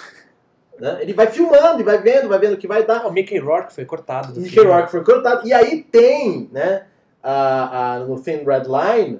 Né? 0.77 0.97
Ele 1.01 1.13
vai 1.13 1.27
filmando, 1.27 1.79
e 1.79 1.83
vai 1.83 1.97
vendo, 2.01 2.27
vai 2.27 2.39
vendo 2.39 2.55
o 2.55 2.57
que 2.57 2.67
vai 2.67 2.85
dar. 2.85 3.05
O 3.07 3.11
Mickey 3.11 3.37
Rourke 3.37 3.73
foi 3.73 3.85
cortado 3.85 4.33
do 4.33 4.41
Mickey 4.41 4.55
filme. 4.55 4.69
Rourke 4.69 4.91
foi 4.91 5.03
cortado. 5.03 5.47
E 5.47 5.53
aí 5.53 5.81
tem, 5.83 6.49
né, 6.51 6.87
a, 7.23 7.93
a- 7.95 7.99
no 7.99 8.19
Thin 8.21 8.43
Red 8.43 8.63
Line, 8.67 9.19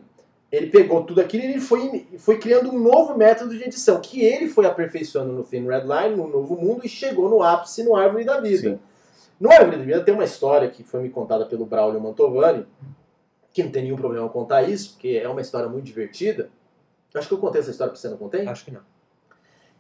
ele 0.51 0.67
pegou 0.67 1.03
tudo 1.03 1.21
aquilo 1.21 1.43
e 1.43 1.47
ele 1.47 1.59
foi, 1.59 2.07
foi 2.17 2.39
criando 2.39 2.71
um 2.71 2.79
novo 2.79 3.15
método 3.15 3.55
de 3.55 3.63
edição, 3.63 4.01
que 4.01 4.23
ele 4.23 4.47
foi 4.47 4.65
aperfeiçoando 4.65 5.31
no 5.31 5.43
Thin 5.43 5.67
Red 5.67 5.81
Line, 5.81 6.15
no 6.15 6.27
Novo 6.27 6.55
Mundo, 6.55 6.81
e 6.83 6.89
chegou 6.89 7.29
no 7.29 7.43
ápice 7.43 7.83
no 7.83 7.95
Árvore 7.95 8.23
da 8.23 8.39
Vida. 8.41 8.71
Sim. 8.71 8.79
No 9.39 9.51
Árvore 9.51 9.77
da 9.77 9.83
Vida 9.83 10.03
tem 10.03 10.13
uma 10.13 10.23
história 10.23 10.69
que 10.69 10.83
foi 10.83 11.01
me 11.01 11.09
contada 11.09 11.45
pelo 11.45 11.65
Braulio 11.65 12.01
Mantovani, 12.01 12.65
que 13.53 13.63
não 13.63 13.71
tem 13.71 13.83
nenhum 13.83 13.95
problema 13.95 14.25
em 14.25 14.29
contar 14.29 14.63
isso, 14.63 14.93
porque 14.93 15.21
é 15.21 15.29
uma 15.29 15.41
história 15.41 15.69
muito 15.69 15.85
divertida. 15.85 16.49
Acho 17.13 17.27
que 17.27 17.33
eu 17.33 17.39
contei 17.39 17.61
essa 17.61 17.71
história 17.71 17.91
pra 17.91 17.99
você, 17.99 18.09
não 18.09 18.17
contei? 18.17 18.47
Acho 18.47 18.65
que 18.65 18.71
não. 18.71 18.81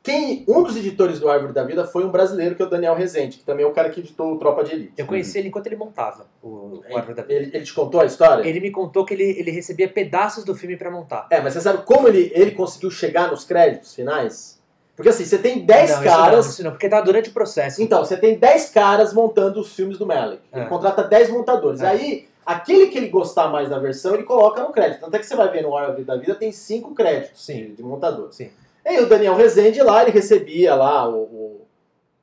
Quem, 0.01 0.45
um 0.47 0.63
dos 0.63 0.77
editores 0.77 1.19
do 1.19 1.29
Árvore 1.29 1.51
da 1.51 1.63
Vida 1.63 1.85
foi 1.85 2.05
um 2.05 2.09
brasileiro, 2.09 2.55
que 2.55 2.61
é 2.61 2.65
o 2.65 2.69
Daniel 2.69 2.95
Rezende, 2.95 3.37
que 3.37 3.43
também 3.43 3.65
é 3.65 3.67
o 3.67 3.73
cara 3.73 3.89
que 3.89 3.99
editou 3.99 4.33
o 4.33 4.37
Tropa 4.39 4.63
de 4.63 4.71
Elite. 4.71 4.93
Eu 4.97 5.05
conheci 5.05 5.37
ele 5.37 5.49
enquanto 5.49 5.67
ele 5.67 5.75
montava 5.75 6.25
o, 6.41 6.81
o 6.89 6.97
Árvore 6.97 7.15
da 7.15 7.21
Vida. 7.21 7.33
Ele, 7.33 7.51
ele 7.53 7.65
te 7.65 7.73
contou 7.73 7.99
a 7.99 8.05
história? 8.05 8.47
Ele 8.47 8.59
me 8.61 8.71
contou 8.71 9.03
que 9.05 9.13
ele, 9.13 9.23
ele 9.23 9.51
recebia 9.51 9.89
pedaços 9.89 10.45
do 10.45 10.55
filme 10.55 10.77
pra 10.77 10.89
montar. 10.89 11.27
É, 11.29 11.41
mas 11.41 11.53
você 11.53 11.61
sabe 11.61 11.83
como 11.83 12.07
ele, 12.07 12.31
ele 12.33 12.51
conseguiu 12.51 12.89
chegar 12.89 13.29
nos 13.29 13.43
créditos 13.43 13.93
finais? 13.93 14.57
Porque 14.95 15.09
assim, 15.09 15.25
você 15.25 15.37
tem 15.37 15.65
10 15.65 15.89
não, 15.91 15.95
Isso 15.97 16.03
caras. 16.05 16.31
não, 16.45 16.51
isso 16.51 16.63
não, 16.63 16.71
porque 16.71 16.89
tá 16.89 17.01
durante 17.01 17.29
o 17.29 17.33
processo. 17.33 17.81
Então, 17.81 18.03
você 18.03 18.17
tem 18.17 18.37
10 18.37 18.69
caras 18.69 19.13
montando 19.13 19.59
os 19.59 19.73
filmes 19.73 19.97
do 19.97 20.05
Malick. 20.05 20.41
Ele 20.51 20.63
É. 20.63 20.67
contrata 20.67 21.03
10 21.03 21.29
montadores. 21.29 21.81
É. 21.81 21.87
Aí, 21.87 22.27
aquele 22.45 22.87
que 22.87 22.97
ele 22.97 23.07
gostar 23.09 23.47
mais 23.49 23.69
da 23.69 23.79
versão, 23.79 24.13
ele 24.13 24.23
coloca 24.23 24.61
no 24.61 24.71
crédito. 24.71 25.01
Tanto 25.01 25.15
é 25.15 25.19
que 25.19 25.25
você 25.25 25.35
vai 25.35 25.49
ver 25.51 25.61
no 25.61 25.75
Árvore 25.75 26.03
da 26.03 26.15
Vida, 26.17 26.35
tem 26.35 26.51
5 26.51 26.93
créditos 26.95 27.45
Sim. 27.45 27.73
de 27.75 27.83
montador. 27.83 28.29
Sim. 28.33 28.49
E 28.89 28.93
aí 28.97 29.03
o 29.03 29.07
Daniel 29.07 29.35
Rezende 29.35 29.81
lá, 29.83 30.01
ele 30.01 30.11
recebia 30.11 30.73
lá 30.73 31.07
o- 31.07 31.15
o- 31.21 31.61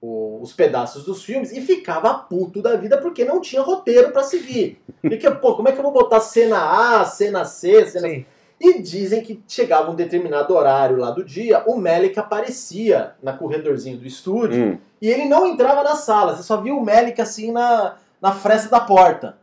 o- 0.03 0.41
os 0.43 0.53
pedaços 0.53 1.05
dos 1.05 1.23
filmes 1.23 1.53
e 1.53 1.61
ficava 1.61 2.13
puto 2.15 2.61
da 2.61 2.75
vida 2.77 2.99
porque 2.99 3.25
não 3.25 3.41
tinha 3.41 3.63
roteiro 3.63 4.11
pra 4.11 4.25
seguir. 4.25 4.81
Porque, 5.01 5.31
pô, 5.31 5.55
como 5.55 5.69
é 5.69 5.73
que 5.73 5.79
eu 5.79 5.83
vou 5.85 5.93
botar 5.93 6.19
cena 6.21 6.99
A, 7.01 7.05
cena 7.05 7.45
C, 7.45 7.87
cena 7.87 8.09
Sim. 8.09 8.27
E 8.59 8.81
dizem 8.81 9.23
que 9.23 9.43
chegava 9.47 9.91
um 9.91 9.95
determinado 9.95 10.55
horário 10.55 10.97
lá 10.97 11.11
do 11.11 11.23
dia, 11.23 11.63
o 11.67 11.77
Melick 11.77 12.19
aparecia 12.19 13.13
na 13.23 13.35
corredorzinho 13.35 13.99
do 13.99 14.07
estúdio 14.07 14.65
Hum. 14.73 14.79
e 15.01 15.09
ele 15.11 15.27
não 15.27 15.47
entrava 15.47 15.83
na 15.85 15.95
sala. 15.95 16.35
Você 16.35 16.43
só 16.43 16.57
via 16.57 16.75
o 16.75 16.83
Melick 16.83 17.21
assim 17.21 17.53
na, 17.53 17.97
na 18.21 18.33
fresta 18.33 18.71
da 18.71 18.81
porta. 18.81 19.37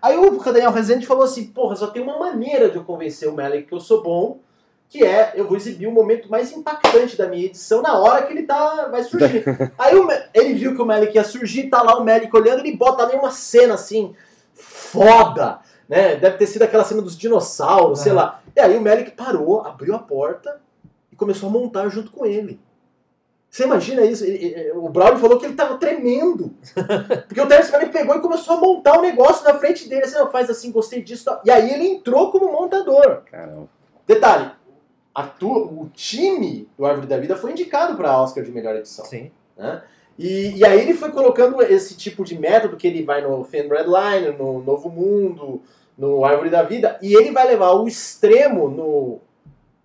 Aí 0.00 0.16
o 0.16 0.30
Daniel 0.38 0.70
Rezende 0.70 1.04
falou 1.06 1.24
assim: 1.24 1.48
porra, 1.48 1.74
só 1.76 1.88
tem 1.88 2.00
uma 2.00 2.16
maneira 2.18 2.70
de 2.70 2.76
eu 2.76 2.84
convencer 2.84 3.28
o 3.28 3.32
Melick 3.34 3.66
que 3.66 3.74
eu 3.74 3.80
sou 3.80 4.02
bom, 4.04 4.38
que 4.90 5.04
é 5.04 5.32
eu 5.36 5.46
vou 5.46 5.56
exibir 5.56 5.86
o 5.86 5.92
momento 5.92 6.28
mais 6.28 6.50
impactante 6.50 7.16
da 7.16 7.28
minha 7.28 7.46
edição 7.46 7.80
na 7.80 7.96
hora 7.96 8.26
que 8.26 8.32
ele 8.32 8.42
tá, 8.42 8.88
vai 8.90 9.04
surgir. 9.04 9.44
Aí 9.78 9.94
o 9.94 10.08
ele 10.34 10.54
viu 10.54 10.74
que 10.74 10.82
o 10.82 10.84
Melick 10.84 11.14
ia 11.14 11.22
surgir, 11.22 11.70
tá 11.70 11.80
lá 11.80 11.96
o 11.96 12.02
Melick 12.02 12.36
olhando, 12.36 12.58
ele 12.58 12.76
bota 12.76 13.04
ali 13.04 13.14
uma 13.16 13.30
cena 13.30 13.74
assim, 13.74 14.14
foda, 14.52 15.60
né? 15.88 16.16
Deve 16.16 16.38
ter 16.38 16.46
sido 16.48 16.62
aquela 16.62 16.82
cena 16.82 17.00
dos 17.00 17.16
dinossauros, 17.16 18.00
sei 18.00 18.10
Aham. 18.10 18.20
lá. 18.20 18.42
E 18.54 18.60
aí 18.60 18.76
o 18.76 18.80
Melick 18.80 19.12
parou, 19.12 19.60
abriu 19.60 19.94
a 19.94 20.00
porta 20.00 20.60
e 21.12 21.14
começou 21.14 21.48
a 21.48 21.52
montar 21.52 21.88
junto 21.88 22.10
com 22.10 22.26
ele. 22.26 22.58
Você 23.48 23.64
imagina 23.64 24.02
isso? 24.02 24.24
O 24.74 24.88
Braulio 24.88 25.18
falou 25.18 25.38
que 25.38 25.46
ele 25.46 25.54
tava 25.54 25.76
tremendo. 25.76 26.54
Porque 27.26 27.40
o 27.40 27.46
Terence 27.48 27.72
Malick 27.72 27.92
pegou 27.92 28.14
e 28.14 28.20
começou 28.20 28.56
a 28.56 28.60
montar 28.60 28.96
um 28.98 29.02
negócio 29.02 29.44
na 29.44 29.54
frente 29.58 29.88
dele. 29.88 30.04
Assim, 30.04 30.16
faz 30.30 30.48
assim, 30.48 30.70
gostei 30.70 31.02
disso. 31.02 31.24
tal. 31.24 31.40
E 31.44 31.50
aí 31.50 31.72
ele 31.72 31.88
entrou 31.88 32.30
como 32.30 32.52
montador. 32.52 33.22
Caramba. 33.28 33.68
Detalhe, 34.06 34.50
o 35.14 35.88
time 35.92 36.68
do 36.76 36.86
Árvore 36.86 37.06
da 37.06 37.18
Vida 37.18 37.36
foi 37.36 37.52
indicado 37.52 37.96
para 37.96 38.20
Oscar 38.20 38.44
de 38.44 38.50
melhor 38.50 38.76
edição. 38.76 39.04
Sim. 39.04 39.30
né? 39.56 39.82
E, 40.18 40.58
e 40.58 40.64
aí 40.66 40.80
ele 40.80 40.94
foi 40.94 41.10
colocando 41.10 41.62
esse 41.62 41.96
tipo 41.96 42.24
de 42.24 42.38
método 42.38 42.76
que 42.76 42.86
ele 42.86 43.02
vai 43.02 43.22
no 43.22 43.42
Thin 43.44 43.68
Red 43.68 43.86
Line, 43.86 44.36
no 44.36 44.62
Novo 44.62 44.90
Mundo, 44.90 45.62
no 45.96 46.24
Árvore 46.24 46.50
da 46.50 46.62
Vida, 46.62 46.98
e 47.00 47.14
ele 47.14 47.30
vai 47.30 47.46
levar 47.46 47.72
o 47.72 47.88
extremo 47.88 48.68
no 48.68 49.20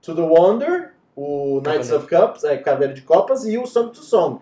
To 0.02 0.14
the 0.14 0.22
Wonder, 0.22 0.94
o 1.16 1.62
Knights 1.62 1.92
of 1.92 2.08
Cups, 2.08 2.44
é, 2.44 2.58
Caveira 2.58 2.94
de 2.94 3.02
Copas, 3.02 3.46
e 3.46 3.58
o 3.58 3.66
Song 3.66 3.92
to 3.92 4.04
Song. 4.04 4.42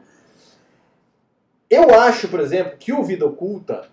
Eu 1.69 1.93
acho, 1.93 2.27
por 2.27 2.39
exemplo, 2.39 2.77
que 2.77 2.91
o 2.91 3.03
Vida 3.03 3.25
Oculta, 3.25 3.85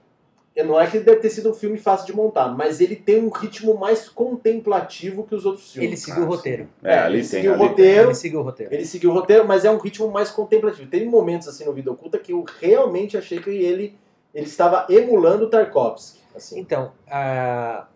não 0.56 0.80
é 0.80 0.86
que 0.86 0.96
ele 0.96 1.04
deve 1.04 1.20
ter 1.20 1.30
sido 1.30 1.50
um 1.50 1.54
filme 1.54 1.78
fácil 1.78 2.06
de 2.06 2.12
montar, 2.12 2.48
mas 2.48 2.80
ele 2.80 2.96
tem 2.96 3.22
um 3.22 3.28
ritmo 3.28 3.78
mais 3.78 4.08
contemplativo 4.08 5.24
que 5.24 5.34
os 5.34 5.46
outros 5.46 5.72
filmes. 5.72 5.90
Ele 5.90 5.96
seguiu 5.96 6.24
o 6.24 6.26
roteiro. 6.26 6.68
É, 6.82 6.98
ali 6.98 7.18
ele 7.18 7.22
tem. 7.22 7.28
seguiu 7.28 7.52
o 7.52 7.56
roteiro. 7.56 8.08
Ele 8.08 8.14
seguiu 8.14 8.40
o 8.40 8.42
roteiro. 8.42 8.74
Ele 8.74 8.84
seguiu 8.84 9.10
o 9.10 9.14
roteiro, 9.14 9.46
mas 9.46 9.64
é 9.64 9.70
um 9.70 9.78
ritmo 9.78 10.10
mais 10.10 10.30
contemplativo. 10.30 10.90
Teve 10.90 11.06
momentos 11.06 11.48
assim 11.48 11.64
no 11.64 11.72
Vida 11.72 11.90
Oculta 11.90 12.18
que 12.18 12.32
eu 12.32 12.44
realmente 12.60 13.16
achei 13.16 13.40
que 13.40 13.50
ele, 13.50 13.96
ele 14.34 14.46
estava 14.46 14.86
emulando 14.88 15.44
o 15.44 15.50
Tarkovsky. 15.50 16.20
Assim. 16.34 16.60
Então, 16.60 16.92
ah, 17.08 17.86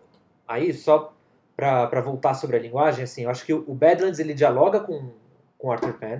aí 0.47 0.73
só 0.73 1.13
pra 1.55 1.87
pra 1.87 2.01
voltar 2.01 2.33
sobre 2.33 2.57
a 2.57 2.59
linguagem, 2.59 3.03
assim, 3.03 3.23
eu 3.23 3.29
acho 3.29 3.45
que 3.45 3.53
o 3.53 3.63
o 3.67 3.73
Badlands 3.73 4.19
ele 4.19 4.33
dialoga 4.33 4.79
com, 4.79 5.11
com 5.57 5.71
Arthur 5.71 5.93
Penn 5.93 6.19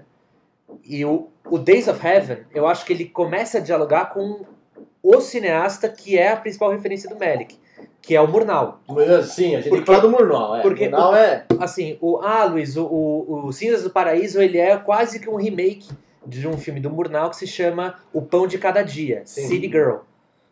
e 0.83 1.05
o, 1.05 1.29
o 1.45 1.57
Days 1.57 1.87
of 1.87 2.05
Heaven, 2.05 2.45
eu 2.53 2.67
acho 2.67 2.85
que 2.85 2.93
ele 2.93 3.05
começa 3.05 3.57
a 3.57 3.61
dialogar 3.61 4.13
com 4.13 4.45
o 5.07 5.21
cineasta 5.21 5.87
que 5.89 6.17
é 6.17 6.31
a 6.31 6.37
principal 6.37 6.71
referência 6.71 7.09
do 7.09 7.15
Melick, 7.15 7.57
que 8.01 8.15
é 8.15 8.21
o 8.21 8.27
Murnau. 8.27 8.79
Mas, 8.87 9.27
Sim, 9.33 9.55
a 9.55 9.61
gente 9.61 9.63
tem 9.63 9.63
que 9.63 9.69
Porque- 9.69 9.85
falar 9.85 9.99
do 9.99 10.09
Murnau. 10.09 10.55
É. 10.55 10.61
porque 10.61 10.89
Murnau 10.89 11.11
o- 11.11 11.15
é. 11.15 11.45
Assim, 11.59 11.97
o 12.01 12.17
ah, 12.17 12.45
Luiz, 12.45 12.75
o, 12.77 12.85
o, 12.85 13.45
o 13.47 13.53
Cinzas 13.53 13.83
do 13.83 13.89
Paraíso, 13.89 14.41
ele 14.41 14.57
é 14.57 14.75
quase 14.77 15.19
que 15.19 15.29
um 15.29 15.35
remake 15.35 15.89
de 16.25 16.47
um 16.47 16.57
filme 16.57 16.79
do 16.79 16.89
Murnau 16.89 17.29
que 17.29 17.35
se 17.37 17.45
chama 17.45 17.95
O 18.11 18.21
Pão 18.21 18.47
de 18.47 18.57
Cada 18.57 18.81
Dia, 18.81 19.21
Sim. 19.25 19.47
City 19.47 19.67
Girl, 19.67 19.97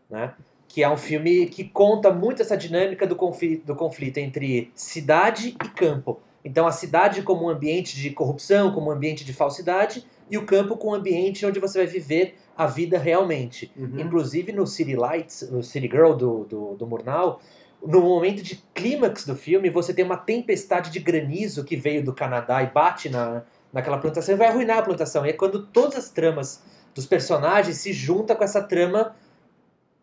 né? 0.09 0.33
Que 0.67 0.83
é 0.83 0.89
um 0.89 0.97
filme 0.97 1.45
que 1.47 1.63
conta 1.63 2.11
muito 2.11 2.41
essa 2.41 2.57
dinâmica 2.57 3.05
do 3.07 3.15
conflito, 3.15 3.65
do 3.65 3.75
conflito 3.75 4.17
entre 4.17 4.71
cidade 4.75 5.55
e 5.63 5.67
campo. 5.69 6.19
Então, 6.45 6.67
a 6.67 6.71
cidade 6.71 7.21
como 7.21 7.45
um 7.45 7.49
ambiente 7.49 7.95
de 7.95 8.09
corrupção, 8.09 8.71
como 8.71 8.89
um 8.89 8.91
ambiente 8.91 9.23
de 9.23 9.31
falsidade, 9.33 10.05
e 10.29 10.37
o 10.37 10.45
campo 10.45 10.77
como 10.77 10.93
um 10.93 10.95
ambiente 10.95 11.45
onde 11.45 11.59
você 11.59 11.77
vai 11.79 11.87
viver 11.87 12.35
a 12.57 12.65
vida 12.67 12.97
realmente. 12.97 13.71
Uhum. 13.75 13.99
Inclusive 13.99 14.51
no 14.51 14.65
City 14.67 14.95
Lights, 14.95 15.49
no 15.51 15.63
City 15.63 15.87
Girl 15.87 16.13
do, 16.13 16.43
do, 16.45 16.75
do 16.75 16.87
Murnau, 16.87 17.41
no 17.85 18.01
momento 18.01 18.41
de 18.41 18.63
clímax 18.73 19.25
do 19.25 19.35
filme, 19.35 19.69
você 19.69 19.93
tem 19.93 20.05
uma 20.05 20.15
tempestade 20.17 20.89
de 20.89 20.99
granizo 20.99 21.63
que 21.65 21.75
veio 21.75 22.03
do 22.03 22.13
Canadá 22.13 22.63
e 22.63 22.67
bate 22.67 23.09
na, 23.09 23.43
naquela 23.73 23.97
plantação 23.97 24.33
e 24.35 24.37
vai 24.37 24.47
arruinar 24.47 24.77
a 24.77 24.81
plantação. 24.83 25.25
E 25.25 25.29
é 25.29 25.33
quando 25.33 25.65
todas 25.67 25.97
as 25.97 26.09
tramas 26.09 26.63
dos 26.95 27.05
personagens 27.05 27.77
se 27.77 27.91
juntam 27.91 28.35
com 28.35 28.43
essa 28.43 28.61
trama 28.61 29.15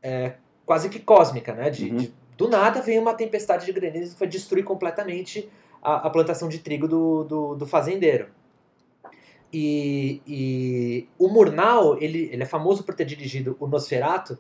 é, 0.03 0.35
quase 0.67 0.89
que 0.89 0.99
cósmica, 0.99 1.55
né? 1.55 1.71
De, 1.71 1.91
Uhum. 1.91 1.97
de- 1.97 2.15
do 2.37 2.49
nada 2.49 2.81
vem 2.81 2.99
uma 2.99 3.13
tempestade 3.15 3.67
de 3.67 3.73
granizo 3.73 4.15
que 4.15 4.21
vai 4.21 4.29
destruir 4.29 4.65
completamente 4.65 5.49
a, 5.83 6.07
a 6.07 6.11
plantação 6.11 6.49
de 6.49 6.59
trigo 6.59 6.89
do, 6.89 7.25
do, 7.25 7.55
do 7.55 7.67
fazendeiro. 7.67 8.29
E, 9.53 10.23
e 10.27 11.09
o 11.19 11.29
Murnau, 11.29 11.97
ele, 12.01 12.29
ele 12.33 12.43
é 12.43 12.47
famoso 12.47 12.85
por 12.85 12.95
ter 12.95 13.05
dirigido 13.05 13.57
o 13.59 13.67
Nosferatu, 13.67 14.39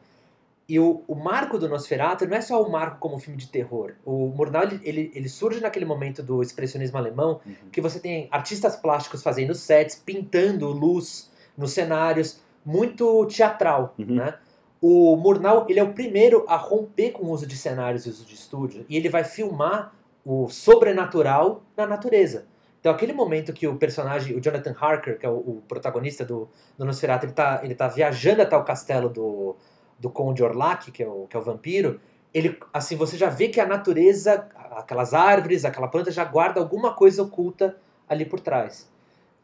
e 0.69 0.79
o, 0.79 1.03
o 1.09 1.17
marco 1.17 1.59
do 1.59 1.69
Nosferatu 1.69 2.27
não 2.29 2.37
é 2.37 2.41
só 2.41 2.63
o 2.63 2.71
marco 2.71 2.99
como 3.01 3.19
filme 3.19 3.37
de 3.37 3.49
terror. 3.49 3.95
O 4.05 4.29
Murnau, 4.29 4.63
ele, 4.63 4.81
ele, 4.85 5.11
ele 5.13 5.29
surge 5.29 5.61
naquele 5.61 5.85
momento 5.85 6.23
do 6.23 6.43
expressionismo 6.43 6.97
alemão, 6.97 7.41
Uhum. 7.45 7.55
que 7.73 7.81
você 7.81 7.99
tem 7.99 8.29
artistas 8.31 8.77
plásticos 8.77 9.21
fazendo 9.21 9.53
sets, 9.53 9.97
pintando 9.97 10.69
luz 10.69 11.29
nos 11.59 11.73
cenários, 11.73 12.41
muito 12.65 13.27
teatral, 13.27 13.95
Uhum. 13.99 14.15
né? 14.15 14.35
O 14.81 15.17
Murnau, 15.17 15.67
ele 15.69 15.81
é 15.81 15.83
o 15.83 15.93
primeiro 15.93 16.45
a 16.49 16.57
romper 16.57 17.11
com 17.11 17.25
o 17.25 17.31
uso 17.31 17.47
de 17.47 17.57
cenários 17.57 18.07
e 18.07 18.09
uso 18.09 18.25
de 18.25 18.35
estúdio, 18.35 18.87
e 18.89 18.97
ele 18.97 19.09
vai 19.09 19.25
filmar 19.25 19.93
o 20.25 20.49
sobrenatural 20.49 21.63
na 21.77 21.87
natureza. 21.87 22.47
Então, 22.81 22.91
aquele 22.93 23.13
momento 23.13 23.53
que 23.53 23.69
o 23.69 23.77
personagem, 23.77 24.35
o 24.35 24.41
Jonathan 24.41 24.75
Harker, 24.79 25.19
que 25.19 25.27
é 25.27 25.29
o, 25.29 25.37
o 25.37 25.63
protagonista 25.69 26.25
do, 26.25 26.49
do 26.79 26.85
Nosferatu, 26.85 27.27
ele 27.27 27.33
tá, 27.33 27.61
ele 27.63 27.75
tá 27.75 27.87
viajando 27.89 28.41
até 28.41 28.57
o 28.57 28.65
castelo 28.65 29.11
do, 29.11 29.55
do 29.99 30.09
Conde 30.09 30.43
Orlak, 30.43 30.91
que 30.91 31.03
é, 31.03 31.07
o, 31.07 31.27
que 31.27 31.37
é 31.37 31.41
o 31.41 31.43
vampiro, 31.43 32.01
ele, 32.33 32.59
assim, 32.73 32.97
você 32.97 33.19
já 33.19 33.29
vê 33.29 33.49
que 33.49 33.61
a 33.61 33.67
natureza, 33.67 34.49
aquelas 34.77 35.13
árvores, 35.13 35.65
aquela 35.65 35.89
planta 35.89 36.11
já 36.11 36.25
guarda 36.25 36.61
alguma 36.61 36.95
coisa 36.95 37.23
oculta 37.23 37.77
ali 38.09 38.25
por 38.25 38.41
trás. 38.41 38.91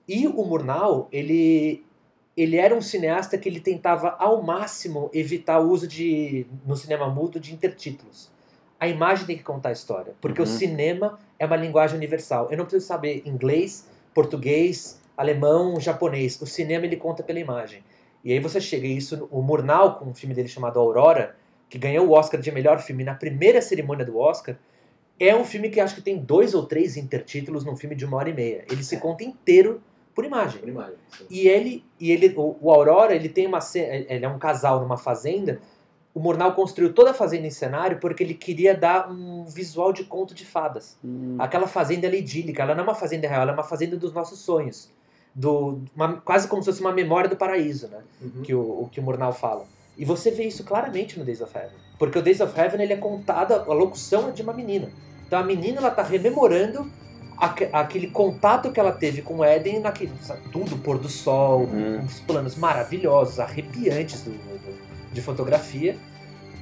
E 0.09 0.27
o 0.27 0.45
Murnau, 0.45 1.09
ele, 1.13 1.85
ele 2.37 2.57
era 2.57 2.75
um 2.75 2.81
cineasta 2.81 3.37
que 3.37 3.49
ele 3.49 3.61
tentava 3.61 4.17
ao 4.19 4.43
máximo 4.43 5.11
evitar 5.13 5.59
o 5.59 5.69
uso 5.69 5.87
de 5.87 6.47
no 6.65 6.77
cinema 6.77 7.09
mudo 7.09 7.41
de 7.41 7.53
intertítulos. 7.53 8.31
A 8.79 8.89
imagem 8.89 9.27
tem 9.27 9.37
que 9.37 9.43
contar 9.43 9.71
a 9.71 9.73
história, 9.73 10.15
porque 10.21 10.41
Uhum. 10.41 10.47
o 10.47 10.51
cinema 10.51 11.19
é 11.39 11.47
uma 11.47 11.57
linguagem 11.57 11.97
universal. 11.97 12.49
Eu 12.51 12.59
não 12.59 12.65
preciso 12.65 12.87
saber 12.87 13.23
inglês, 13.25 13.89
português, 14.15 15.01
alemão, 15.17 15.81
japonês. 15.81 16.41
O 16.41 16.47
cinema 16.47 16.85
ele 16.85 16.97
conta 16.97 17.23
pela 17.23 17.39
imagem. 17.39 17.83
E 18.25 18.33
aí 18.33 18.41
você 18.41 18.61
chega 18.61 18.87
e 18.87 18.97
isso 18.97 19.29
o 19.31 19.41
Murnau 19.41 19.99
com 19.99 20.07
um 20.07 20.15
filme 20.15 20.35
dele 20.35 20.49
chamado 20.49 20.79
Aurora, 20.79 21.37
que 21.69 21.79
ganhou 21.79 22.07
o 22.07 22.13
Oscar 22.13 22.41
de 22.41 22.51
melhor 22.51 22.79
filme 22.81 23.03
na 23.05 23.15
primeira 23.15 23.63
cerimônia 23.63 24.05
do 24.05 24.19
Oscar, 24.19 24.57
é 25.19 25.35
um 25.35 25.45
filme 25.45 25.71
que 25.71 25.81
acho 25.81 25.95
que 25.95 26.03
tem 26.03 26.19
dois 26.19 26.55
ou 26.55 26.67
três 26.67 26.97
intertítulos 26.97 27.65
num 27.65 27.77
filme 27.77 27.97
de 27.97 28.05
uma 28.05 28.19
hora 28.19 28.29
e 28.29 28.35
meia. 28.35 28.65
Ele 28.71 28.85
se 28.85 28.99
conta 28.99 29.25
inteiro 29.25 29.81
por 30.15 30.25
imagem. 30.25 30.61
Por 30.61 30.69
imagem. 30.69 30.95
E 31.31 31.49
ele, 31.49 31.85
e 31.99 32.11
ele 32.11 32.35
o, 32.37 32.57
o 32.61 32.71
Aurora, 32.71 33.15
ele 33.15 33.29
tem 33.29 33.47
uma 33.47 33.61
ele 33.75 34.25
é 34.25 34.29
um 34.29 34.39
casal 34.39 34.81
numa 34.81 34.97
fazenda. 34.97 35.61
O 36.17 36.21
Murnau 36.21 36.55
construiu 36.55 36.95
toda 36.95 37.11
a 37.11 37.15
fazenda 37.15 37.47
em 37.47 37.51
cenário 37.51 37.99
porque 38.01 38.23
ele 38.25 38.33
queria 38.33 38.75
dar 38.75 39.11
um 39.13 39.45
visual 39.45 39.93
de 39.93 40.03
conto 40.05 40.33
de 40.35 40.47
fadas. 40.47 40.97
Hum. 41.05 41.37
Aquela 41.39 41.67
fazenda 41.67 42.07
é 42.07 42.15
idílica, 42.17 42.63
ela 42.63 42.75
não 42.75 42.81
é 42.81 42.85
uma 42.85 42.95
fazenda 42.95 43.29
real, 43.29 43.43
ela 43.43 43.51
é 43.51 43.55
uma 43.55 43.63
fazenda 43.63 43.99
dos 43.99 44.15
nossos 44.15 44.39
sonhos. 44.39 44.89
Do, 45.35 45.83
uma- 45.95 46.15
quase 46.23 46.49
como 46.49 46.63
se 46.63 46.71
fosse 46.71 46.81
uma 46.81 46.91
memória 46.93 47.29
do 47.29 47.37
paraíso, 47.37 47.89
né? 47.89 47.99
Uhum. 48.23 48.43
que 48.43 48.55
o, 48.55 48.61
o 48.85 48.89
que 48.91 48.99
o 48.99 49.03
Murnau 49.03 49.31
fala. 49.31 49.67
E 49.99 50.07
você 50.07 50.31
vê 50.31 50.45
isso 50.45 50.65
claramente 50.65 51.19
no 51.19 51.25
Days 51.27 51.43
of 51.43 51.55
Heaven. 51.55 51.77
Porque 51.99 52.19
o 52.19 52.23
Days 52.23 52.41
of 52.41 52.59
Heaven 52.59 52.81
ele 52.81 52.95
é 52.95 52.97
contado, 52.97 53.53
a 53.53 53.75
locução 53.75 54.31
é 54.31 54.33
de 54.33 54.41
uma 54.41 54.55
menina. 54.55 54.89
Então 55.27 55.39
a 55.39 55.43
menina 55.45 55.77
ela 55.81 55.91
tá 55.91 56.03
rememorando 56.03 56.91
aque- 57.37 57.69
aquele 57.71 58.07
contato 58.11 58.73
que 58.73 58.81
ela 58.81 58.93
teve 58.93 59.21
com 59.21 59.37
o 59.37 59.45
Éden, 59.45 59.81
naquele, 59.81 60.13
tudo, 60.51 60.79
pôr 60.79 60.97
do 60.97 61.11
sol, 61.11 61.65
Uhum. 61.65 61.99
uns 61.99 62.21
planos 62.21 62.57
maravilhosos, 62.57 63.39
arrepiantes 63.39 64.23
do, 64.23 64.31
do- 64.31 64.86
de 65.17 65.23
fotografia. 65.23 65.97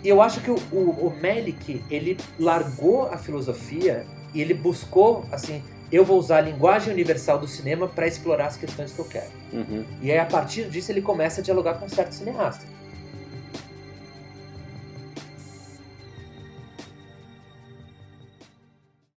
E 0.03 0.09
eu 0.09 0.23
acho 0.23 0.41
que 0.41 0.51
o, 0.51 0.57
o, 0.73 1.09
o 1.09 1.17
Melick, 1.21 1.83
ele 1.91 2.17
largou 2.39 3.09
a 3.09 3.19
filosofia 3.19 4.07
e 4.33 4.41
ele 4.41 4.55
buscou, 4.55 5.25
assim, 5.33 5.63
eu 5.91 6.05
vou 6.05 6.19
usar 6.19 6.39
a 6.39 6.41
linguagem 6.41 6.93
universal 6.93 7.39
do 7.39 7.49
cinema 7.49 7.89
para 7.89 8.07
explorar 8.07 8.47
as 8.47 8.57
questões 8.57 8.93
que 8.93 8.99
eu 8.99 9.05
quero. 9.05 9.31
Uhum. 9.53 9.85
E 10.01 10.11
aí, 10.11 10.19
a 10.19 10.27
partir 10.27 10.69
disso, 10.69 10.93
ele 10.93 11.03
começa 11.03 11.41
a 11.41 11.45
dialogar 11.45 11.75
com 11.75 11.89
certos 11.89 12.19
cineastas. 12.19 12.67